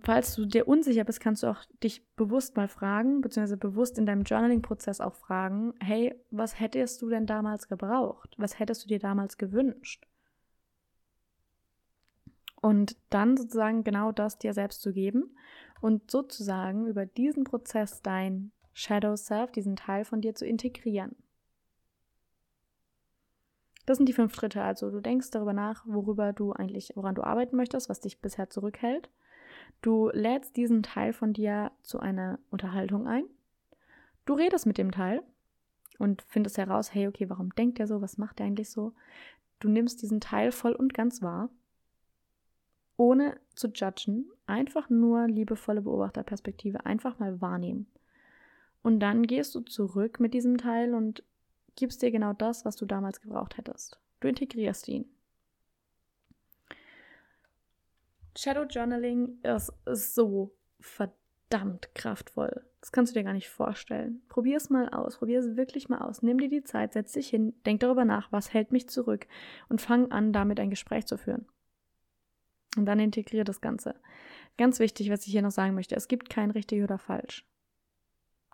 Falls 0.03 0.37
du 0.37 0.47
dir 0.47 0.69
unsicher 0.69 1.03
bist, 1.05 1.21
kannst 1.21 1.43
du 1.43 1.49
auch 1.49 1.65
dich 1.83 2.07
bewusst 2.15 2.57
mal 2.57 2.69
fragen, 2.69 3.21
beziehungsweise 3.21 3.57
bewusst 3.57 3.99
in 3.99 4.07
deinem 4.07 4.23
Journaling-Prozess 4.23 5.01
auch 5.01 5.15
fragen, 5.15 5.75
hey, 5.81 6.15
was 6.31 6.61
hättest 6.61 7.03
du 7.03 7.09
denn 7.09 7.27
damals 7.27 7.69
gebraucht? 7.69 8.35
Was 8.39 8.59
hättest 8.59 8.85
du 8.85 8.89
dir 8.89 9.01
damals 9.01 9.37
gewünscht? 9.37 10.07
Und 12.63 12.97
dann 13.11 13.37
sozusagen 13.37 13.85
genau 13.85 14.13
das 14.13 14.39
dir 14.39 14.55
selbst 14.55 14.81
zu 14.81 14.93
geben 14.93 15.37
und 15.81 16.11
sozusagen 16.11 16.87
über 16.87 17.05
diesen 17.05 17.45
Prozess 17.45 18.01
dein 18.01 18.53
Shadow 18.73 19.17
Self, 19.17 19.51
diesen 19.51 19.77
Teil 19.77 20.05
von 20.05 20.21
dir 20.21 20.35
zu 20.35 20.47
integrieren. 20.47 21.17
Das 23.87 23.99
sind 23.99 24.09
die 24.09 24.15
fünf 24.15 24.35
Schritte. 24.35 24.63
Also 24.63 24.91
du 24.91 25.01
denkst 25.01 25.31
darüber 25.31 25.53
nach, 25.53 25.85
worüber 25.87 26.33
du 26.33 26.53
eigentlich, 26.53 26.93
woran 26.95 27.15
du 27.15 27.23
arbeiten 27.23 27.57
möchtest, 27.57 27.89
was 27.89 28.01
dich 28.01 28.21
bisher 28.21 28.49
zurückhält. 28.49 29.11
Du 29.83 30.11
lädst 30.13 30.57
diesen 30.57 30.83
Teil 30.83 31.13
von 31.13 31.33
dir 31.33 31.73
zu 31.83 32.01
einer 32.01 32.39
Unterhaltung 32.51 33.07
ein. 33.07 33.25
Du 34.25 34.35
redest 34.35 34.67
mit 34.67 34.79
dem 34.79 34.91
Teil 34.91 35.23
und 35.99 36.23
findest 36.23 36.59
heraus, 36.59 36.95
hey, 36.95 37.07
okay, 37.07 37.29
warum 37.29 37.55
denkt 37.55 37.79
er 37.79 37.87
so? 37.87 38.01
Was 38.01 38.19
macht 38.19 38.41
er 38.41 38.47
eigentlich 38.47 38.71
so? 38.71 38.93
Du 39.61 39.69
nimmst 39.69 40.03
diesen 40.03 40.21
Teil 40.21 40.53
voll 40.53 40.73
und 40.73 40.95
ganz 40.95 41.23
wahr, 41.23 41.51
ohne 42.97 43.39
zu 43.55 43.69
judgen, 43.69 44.31
einfach 44.47 44.91
nur 44.91 45.27
liebevolle 45.27 45.83
Beobachterperspektive, 45.83 46.87
einfach 46.87 47.19
mal 47.19 47.41
wahrnehmen. 47.41 47.87
Und 48.83 49.01
dann 49.01 49.27
gehst 49.27 49.55
du 49.55 49.61
zurück 49.61 50.21
mit 50.21 50.35
diesem 50.35 50.59
Teil 50.59 50.95
und 50.95 51.23
gibst 51.77 52.03
dir 52.03 52.11
genau 52.11 52.33
das, 52.33 52.65
was 52.65 52.77
du 52.77 52.87
damals 52.87 53.21
gebraucht 53.21 53.57
hättest. 53.57 53.99
Du 54.21 54.29
integrierst 54.29 54.89
ihn. 54.89 55.07
Shadow 58.37 58.65
Journaling 58.65 59.39
ist, 59.43 59.73
so 59.87 60.55
verdammt 60.81 61.95
kraftvoll. 61.95 62.65
Das 62.81 62.93
kannst 62.93 63.15
du 63.15 63.19
dir 63.19 63.25
gar 63.25 63.33
nicht 63.33 63.49
vorstellen. 63.49 64.23
Probier 64.29 64.57
es 64.57 64.71
mal 64.71 64.89
aus. 64.91 65.19
Probier 65.19 65.41
es 65.41 65.57
wirklich 65.57 65.89
mal 65.89 66.03
aus. 66.03 66.23
Nimm 66.23 66.39
dir 66.39 66.49
die 66.49 66.65
Zeit, 66.65 66.93
setz 66.93 67.13
dich 67.13 67.29
hin, 67.29 67.55
denk 67.65 67.81
darüber 67.81 68.05
nach, 68.05 68.31
was 68.33 68.53
hält 68.53 68.73
mich 68.73 68.89
zurück 68.89 69.27
und 69.69 69.81
fang 69.81 70.11
an, 70.11 70.33
damit 70.33 70.61
ein 70.61 70.71
Gespräch 70.71 71.07
zu 71.07 71.17
führen. 71.17 71.47
Und 72.77 72.87
dann 72.87 72.99
integriere 72.99 73.45
das 73.45 73.61
Ganze. 73.61 73.95
Ganz 74.59 74.81
wichtig, 74.81 75.11
was 75.11 75.27
ich 75.27 75.33
hier 75.33 75.43
noch 75.43 75.51
sagen 75.51 75.75
möchte: 75.75 75.95
Es 75.95 76.09
gibt 76.09 76.29
kein 76.29 76.51
richtig 76.51 76.83
oder 76.83 76.99
falsch. 76.99 77.47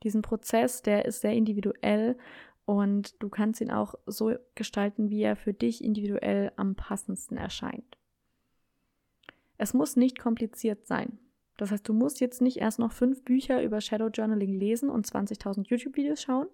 Diesen 0.02 0.22
Prozess, 0.22 0.82
der 0.82 1.04
ist 1.06 1.20
sehr 1.20 1.32
individuell 1.32 2.16
und 2.64 3.20
du 3.22 3.28
kannst 3.28 3.60
ihn 3.60 3.70
auch 3.70 3.94
so 4.06 4.34
gestalten, 4.54 5.10
wie 5.10 5.22
er 5.22 5.36
für 5.36 5.52
dich 5.52 5.82
individuell 5.82 6.52
am 6.56 6.74
passendsten 6.74 7.36
erscheint. 7.36 7.98
Es 9.60 9.74
muss 9.74 9.94
nicht 9.94 10.18
kompliziert 10.18 10.86
sein. 10.86 11.18
Das 11.58 11.70
heißt, 11.70 11.86
du 11.86 11.92
musst 11.92 12.20
jetzt 12.20 12.40
nicht 12.40 12.56
erst 12.56 12.78
noch 12.78 12.92
fünf 12.92 13.22
Bücher 13.26 13.62
über 13.62 13.82
Shadow 13.82 14.08
Journaling 14.08 14.54
lesen 14.54 14.88
und 14.88 15.06
20.000 15.06 15.68
YouTube-Videos 15.68 16.22
schauen, 16.22 16.46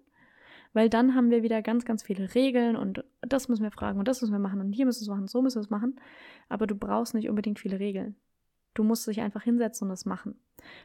weil 0.73 0.89
dann 0.89 1.15
haben 1.15 1.29
wir 1.29 1.41
wieder 1.41 1.61
ganz, 1.61 1.85
ganz 1.85 2.03
viele 2.03 2.35
Regeln 2.35 2.75
und 2.75 3.05
das 3.21 3.47
müssen 3.47 3.63
wir 3.63 3.71
fragen 3.71 3.97
und 3.97 4.09
das 4.09 4.19
müssen 4.19 4.33
wir 4.33 4.39
machen 4.39 4.59
und 4.59 4.73
hier 4.73 4.85
müssen 4.85 4.99
wir 4.99 5.03
es 5.03 5.07
machen, 5.07 5.29
so 5.29 5.41
müssen 5.41 5.55
wir 5.55 5.61
es 5.61 5.69
machen. 5.69 5.95
Aber 6.49 6.67
du 6.67 6.75
brauchst 6.75 7.13
nicht 7.13 7.29
unbedingt 7.29 7.59
viele 7.59 7.79
Regeln. 7.79 8.17
Du 8.73 8.83
musst 8.83 9.07
dich 9.07 9.21
einfach 9.21 9.43
hinsetzen 9.43 9.87
und 9.87 9.93
es 9.93 10.03
machen. 10.05 10.35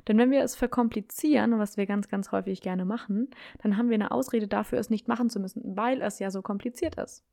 Denn 0.06 0.16
wenn 0.16 0.30
wir 0.30 0.44
es 0.44 0.54
verkomplizieren, 0.54 1.58
was 1.58 1.76
wir 1.76 1.87
ganz, 1.87 2.06
ganz 2.06 2.30
häufig 2.30 2.61
gerne 2.61 2.85
machen, 2.85 3.30
dann 3.64 3.76
haben 3.76 3.88
wir 3.88 3.96
eine 3.96 4.12
Ausrede 4.12 4.46
dafür, 4.46 4.78
es 4.78 4.90
nicht 4.90 5.08
machen 5.08 5.28
zu 5.28 5.40
müssen, 5.40 5.76
weil 5.76 6.00
es 6.02 6.20
ja 6.20 6.30
so 6.30 6.40
kompliziert 6.40 6.94
ist. 6.94 7.24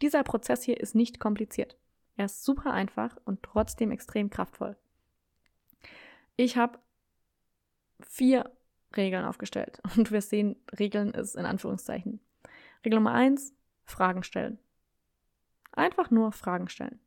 Dieser 0.00 0.22
Prozess 0.22 0.62
hier 0.62 0.80
ist 0.80 0.94
nicht 0.94 1.20
kompliziert. 1.20 1.76
Er 2.16 2.26
ist 2.26 2.44
super 2.44 2.72
einfach 2.72 3.16
und 3.24 3.42
trotzdem 3.42 3.90
extrem 3.90 4.30
kraftvoll. 4.30 4.76
Ich 6.36 6.56
habe 6.56 6.78
vier 8.00 8.50
Regeln 8.96 9.24
aufgestellt 9.24 9.80
und 9.96 10.10
wir 10.10 10.20
sehen, 10.20 10.56
Regeln 10.78 11.12
ist 11.12 11.36
in 11.36 11.44
Anführungszeichen. 11.44 12.20
Regel 12.84 12.98
Nummer 12.98 13.12
eins, 13.12 13.54
Fragen 13.84 14.22
stellen. 14.22 14.58
Einfach 15.72 16.10
nur 16.10 16.32
Fragen 16.32 16.68
stellen. 16.68 17.00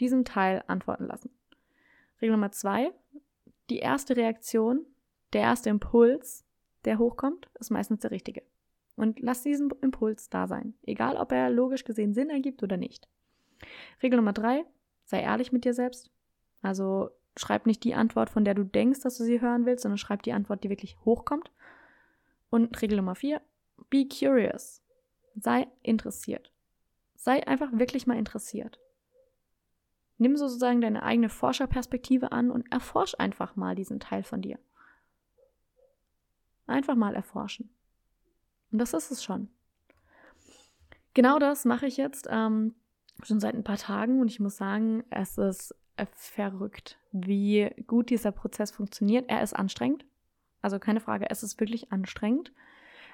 Diesen 0.00 0.24
Teil 0.24 0.64
antworten 0.66 1.06
lassen. 1.06 1.30
Regel 2.22 2.32
Nummer 2.32 2.52
zwei, 2.52 2.92
die 3.68 3.78
erste 3.78 4.16
Reaktion, 4.16 4.86
der 5.32 5.42
erste 5.42 5.70
Impuls, 5.70 6.44
der 6.84 6.98
hochkommt, 6.98 7.50
ist 7.58 7.70
meistens 7.70 8.00
der 8.00 8.10
richtige. 8.10 8.42
Und 8.96 9.20
lass 9.20 9.42
diesen 9.42 9.70
Impuls 9.82 10.28
da 10.28 10.46
sein, 10.46 10.74
egal 10.82 11.16
ob 11.16 11.32
er 11.32 11.50
logisch 11.50 11.84
gesehen 11.84 12.14
Sinn 12.14 12.30
ergibt 12.30 12.62
oder 12.62 12.76
nicht. 12.76 13.08
Regel 14.02 14.16
Nummer 14.16 14.32
drei, 14.32 14.64
sei 15.04 15.20
ehrlich 15.20 15.52
mit 15.52 15.64
dir 15.64 15.74
selbst. 15.74 16.10
Also 16.62 17.10
schreib 17.36 17.66
nicht 17.66 17.84
die 17.84 17.94
Antwort, 17.94 18.30
von 18.30 18.44
der 18.44 18.54
du 18.54 18.64
denkst, 18.64 19.00
dass 19.00 19.16
du 19.18 19.24
sie 19.24 19.40
hören 19.40 19.66
willst, 19.66 19.82
sondern 19.82 19.98
schreib 19.98 20.22
die 20.22 20.32
Antwort, 20.32 20.64
die 20.64 20.70
wirklich 20.70 20.96
hochkommt. 21.04 21.50
Und 22.50 22.80
Regel 22.82 22.96
Nummer 22.96 23.14
vier, 23.14 23.40
be 23.88 24.06
curious. 24.06 24.82
Sei 25.36 25.68
interessiert. 25.82 26.52
Sei 27.14 27.46
einfach 27.46 27.70
wirklich 27.72 28.06
mal 28.06 28.18
interessiert. 28.18 28.78
Nimm 30.18 30.36
sozusagen 30.36 30.80
deine 30.80 31.02
eigene 31.02 31.30
Forscherperspektive 31.30 32.32
an 32.32 32.50
und 32.50 32.70
erforsch 32.70 33.14
einfach 33.18 33.56
mal 33.56 33.74
diesen 33.74 34.00
Teil 34.00 34.22
von 34.22 34.42
dir. 34.42 34.58
Einfach 36.66 36.94
mal 36.94 37.14
erforschen. 37.14 37.70
Und 38.70 38.78
das 38.78 38.92
ist 38.92 39.10
es 39.10 39.24
schon. 39.24 39.48
Genau 41.14 41.38
das 41.38 41.64
mache 41.64 41.86
ich 41.86 41.96
jetzt 41.96 42.28
ähm, 42.30 42.74
schon 43.26 43.40
seit 43.40 43.54
ein 43.54 43.64
paar 43.64 43.76
Tagen 43.76 44.20
und 44.20 44.28
ich 44.28 44.40
muss 44.40 44.56
sagen, 44.56 45.04
es 45.10 45.38
ist 45.38 45.74
äh, 45.96 46.06
verrückt, 46.12 46.98
wie 47.12 47.70
gut 47.86 48.10
dieser 48.10 48.32
Prozess 48.32 48.70
funktioniert. 48.70 49.28
Er 49.28 49.42
ist 49.42 49.54
anstrengend, 49.54 50.04
also 50.62 50.78
keine 50.78 51.00
Frage, 51.00 51.28
es 51.30 51.42
ist 51.42 51.60
wirklich 51.60 51.92
anstrengend, 51.92 52.52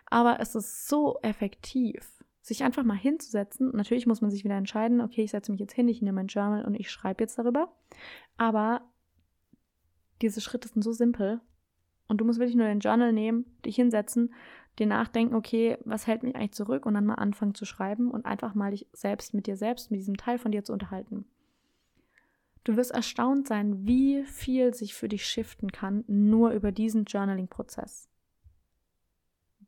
aber 0.07 0.41
es 0.41 0.55
ist 0.55 0.89
so 0.89 1.19
effektiv 1.23 2.17
sich 2.47 2.63
einfach 2.63 2.85
mal 2.85 2.97
hinzusetzen. 2.97 3.73
Natürlich 3.75 4.07
muss 4.07 4.21
man 4.21 4.31
sich 4.31 4.45
wieder 4.45 4.55
entscheiden, 4.55 5.01
okay, 5.01 5.25
ich 5.25 5.33
setze 5.33 5.51
mich 5.51 5.61
jetzt 5.61 5.73
hin, 5.73 5.89
ich 5.89 6.01
nehme 6.01 6.15
mein 6.15 6.29
Journal 6.29 6.65
und 6.65 6.77
ich 6.77 6.91
schreibe 6.93 7.25
jetzt 7.25 7.37
darüber. 7.39 7.73
Aber 8.37 8.83
diese 10.23 10.41
Schritte 10.41 10.69
sind 10.69 10.83
so 10.83 10.93
simpel. 10.93 11.41
Und 12.07 12.21
du 12.21 12.25
musst 12.25 12.39
wirklich 12.39 12.57
nur 12.57 12.67
dein 12.67 12.79
Journal 12.79 13.13
nehmen, 13.13 13.47
dich 13.65 13.75
hinsetzen, 13.75 14.33
dir 14.79 14.87
nachdenken, 14.87 15.35
okay, 15.35 15.79
was 15.85 16.07
hält 16.07 16.23
mich 16.23 16.37
eigentlich 16.37 16.53
zurück 16.53 16.87
und 16.87 16.95
dann 16.95 17.07
mal 17.07 17.15
anfangen 17.15 17.55
zu 17.55 17.65
schreiben 17.65 18.11
und 18.11 18.27
einfach 18.27 18.55
mal 18.55 18.71
dich 18.71 18.87
selbst 18.93 19.35
mit 19.35 19.47
dir 19.47 19.57
selbst, 19.57 19.91
mit 19.91 20.01
diesem 20.01 20.17
Teil 20.17 20.39
von 20.39 20.53
dir 20.53 20.65
zu 20.65 20.73
unterhalten. 20.73 21.25
Du 22.65 22.77
wirst 22.77 22.91
erstaunt 22.91 23.47
sein, 23.47 23.87
wie 23.87 24.25
viel 24.25 24.75
sich 24.75 24.95
für 24.95 25.09
dich 25.09 25.25
shiften 25.25 25.71
kann, 25.71 26.05
nur 26.09 26.51
über 26.51 26.73
diesen 26.73 27.05
Journaling-Prozess 27.05 28.09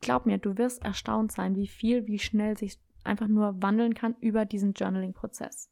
glaub 0.00 0.26
mir, 0.26 0.38
du 0.38 0.56
wirst 0.58 0.84
erstaunt 0.84 1.32
sein, 1.32 1.56
wie 1.56 1.66
viel, 1.66 2.06
wie 2.06 2.18
schnell 2.18 2.56
sich 2.56 2.78
einfach 3.04 3.28
nur 3.28 3.60
wandeln 3.62 3.94
kann 3.94 4.16
über 4.20 4.44
diesen 4.44 4.74
Journaling-Prozess. 4.74 5.70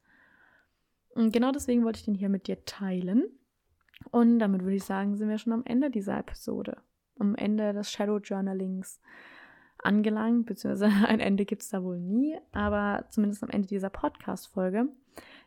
Und 1.10 1.32
genau 1.32 1.52
deswegen 1.52 1.84
wollte 1.84 1.98
ich 1.98 2.04
den 2.04 2.14
hier 2.14 2.28
mit 2.28 2.46
dir 2.46 2.64
teilen. 2.64 3.24
Und 4.10 4.38
damit 4.38 4.62
würde 4.62 4.76
ich 4.76 4.84
sagen, 4.84 5.16
sind 5.16 5.28
wir 5.28 5.38
schon 5.38 5.52
am 5.52 5.64
Ende 5.64 5.90
dieser 5.90 6.18
Episode. 6.18 6.78
Am 7.18 7.34
Ende 7.34 7.72
des 7.72 7.90
Shadow 7.90 8.18
Journalings 8.18 9.00
angelangt, 9.82 10.46
beziehungsweise 10.46 10.86
ein 11.06 11.20
Ende 11.20 11.44
gibt 11.44 11.62
es 11.62 11.68
da 11.68 11.82
wohl 11.82 11.98
nie, 11.98 12.38
aber 12.52 13.06
zumindest 13.10 13.42
am 13.42 13.50
Ende 13.50 13.68
dieser 13.68 13.90
Podcast-Folge. 13.90 14.88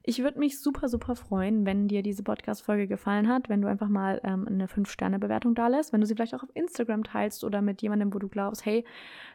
Ich 0.01 0.23
würde 0.23 0.39
mich 0.39 0.59
super, 0.59 0.89
super 0.89 1.15
freuen, 1.15 1.65
wenn 1.65 1.87
dir 1.87 2.01
diese 2.01 2.23
Podcast-Folge 2.23 2.87
gefallen 2.87 3.27
hat, 3.27 3.49
wenn 3.49 3.61
du 3.61 3.67
einfach 3.67 3.89
mal 3.89 4.19
ähm, 4.23 4.47
eine 4.47 4.65
5-Sterne-Bewertung 4.65 5.53
da 5.55 5.67
lässt, 5.67 5.93
wenn 5.93 6.01
du 6.01 6.07
sie 6.07 6.15
vielleicht 6.15 6.33
auch 6.33 6.43
auf 6.43 6.55
Instagram 6.55 7.03
teilst 7.03 7.43
oder 7.43 7.61
mit 7.61 7.81
jemandem, 7.81 8.13
wo 8.13 8.19
du 8.19 8.29
glaubst, 8.29 8.65
hey, 8.65 8.85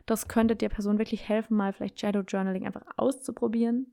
das 0.06 0.26
könnte 0.26 0.56
der 0.56 0.70
Person 0.70 0.98
wirklich 0.98 1.28
helfen, 1.28 1.56
mal 1.56 1.72
vielleicht 1.72 2.00
Shadow 2.00 2.20
Journaling 2.20 2.66
einfach 2.66 2.86
auszuprobieren. 2.96 3.92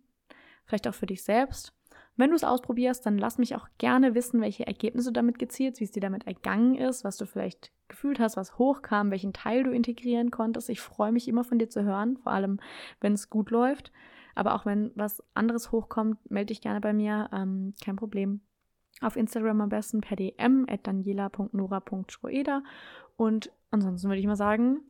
Vielleicht 0.66 0.88
auch 0.88 0.96
für 0.96 1.06
dich 1.06 1.24
selbst. 1.24 1.74
Wenn 2.18 2.30
du 2.30 2.36
es 2.36 2.44
ausprobierst, 2.44 3.06
dann 3.06 3.18
lass 3.18 3.38
mich 3.38 3.56
auch 3.56 3.68
gerne 3.78 4.14
wissen, 4.14 4.42
welche 4.42 4.68
Ergebnisse 4.68 5.10
du 5.10 5.14
damit 5.14 5.40
gezielt, 5.40 5.80
wie 5.80 5.86
es 5.86 5.92
dir 5.92 6.02
damit 6.02 6.28
ergangen 6.28 6.76
ist, 6.76 7.04
was 7.04 7.18
du 7.18 7.26
vielleicht 7.26 7.72
gefühlt 7.88 8.20
hast, 8.20 8.38
was 8.38 8.58
hochkam, 8.58 9.12
welchen 9.12 9.34
Teil 9.34 9.64
du 9.64 9.72
integrieren 9.72 10.32
konntest. 10.32 10.70
Ich 10.70 10.82
freue 10.82 11.12
mich 11.12 11.28
immer 11.28 11.44
von 11.44 11.60
dir 11.60 11.70
zu 11.70 11.84
hören, 11.84 12.18
vor 12.18 12.32
allem 12.32 12.60
wenn 13.00 13.14
es 13.14 13.30
gut 13.30 13.50
läuft. 13.50 13.92
Aber 14.36 14.56
auch 14.56 14.66
wenn 14.66 14.92
was 14.96 15.24
anderes 15.34 15.72
hochkommt, 15.72 16.18
melde 16.30 16.48
dich 16.48 16.62
gerne 16.62 16.82
bei 16.82 16.94
mir. 16.94 17.30
Ähm, 17.34 17.74
kein 17.84 17.96
Problem. 17.96 18.42
Auf 19.02 19.16
Instagram 19.16 19.62
am 19.62 19.70
besten 19.70 20.02
per 20.02 20.16
DM 20.16 20.66
at 20.70 20.86
daniela.nora.schroeder. 20.86 22.64
Und 23.18 23.52
ansonsten 23.72 24.10
würde 24.10 24.20
ich 24.20 24.28
mal 24.28 24.36
sagen, 24.36 24.82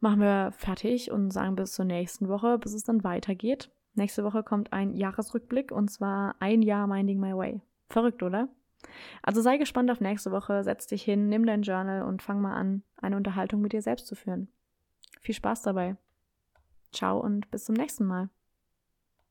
machen 0.00 0.20
wir 0.20 0.52
fertig 0.52 1.10
und 1.10 1.30
sagen 1.30 1.56
bis 1.56 1.72
zur 1.72 1.84
nächsten 1.84 2.28
Woche, 2.28 2.58
bis 2.58 2.74
es 2.74 2.84
dann 2.84 3.04
weitergeht. 3.04 3.70
Nächste 3.96 4.24
Woche 4.24 4.42
kommt 4.42 4.72
ein 4.72 4.94
Jahresrückblick 4.94 5.72
und 5.72 5.90
zwar 5.90 6.36
ein 6.38 6.62
Jahr 6.62 6.86
Minding 6.86 7.18
My 7.18 7.34
Way. 7.34 7.62
Verrückt, 7.88 8.22
oder? 8.22 8.48
Also 9.22 9.40
sei 9.40 9.56
gespannt 9.56 9.90
auf 9.90 10.00
nächste 10.00 10.30
Woche, 10.30 10.62
setz 10.62 10.86
dich 10.86 11.02
hin, 11.02 11.28
nimm 11.28 11.46
dein 11.46 11.62
Journal 11.62 12.02
und 12.02 12.22
fang 12.22 12.40
mal 12.40 12.54
an, 12.54 12.82
eine 12.96 13.16
Unterhaltung 13.16 13.62
mit 13.62 13.72
dir 13.72 13.82
selbst 13.82 14.06
zu 14.06 14.14
führen. 14.14 14.48
Viel 15.20 15.34
Spaß 15.34 15.62
dabei. 15.62 15.96
Ciao 16.92 17.18
und 17.18 17.50
bis 17.50 17.64
zum 17.64 17.74
nächsten 17.74 18.04
Mal. 18.04 18.28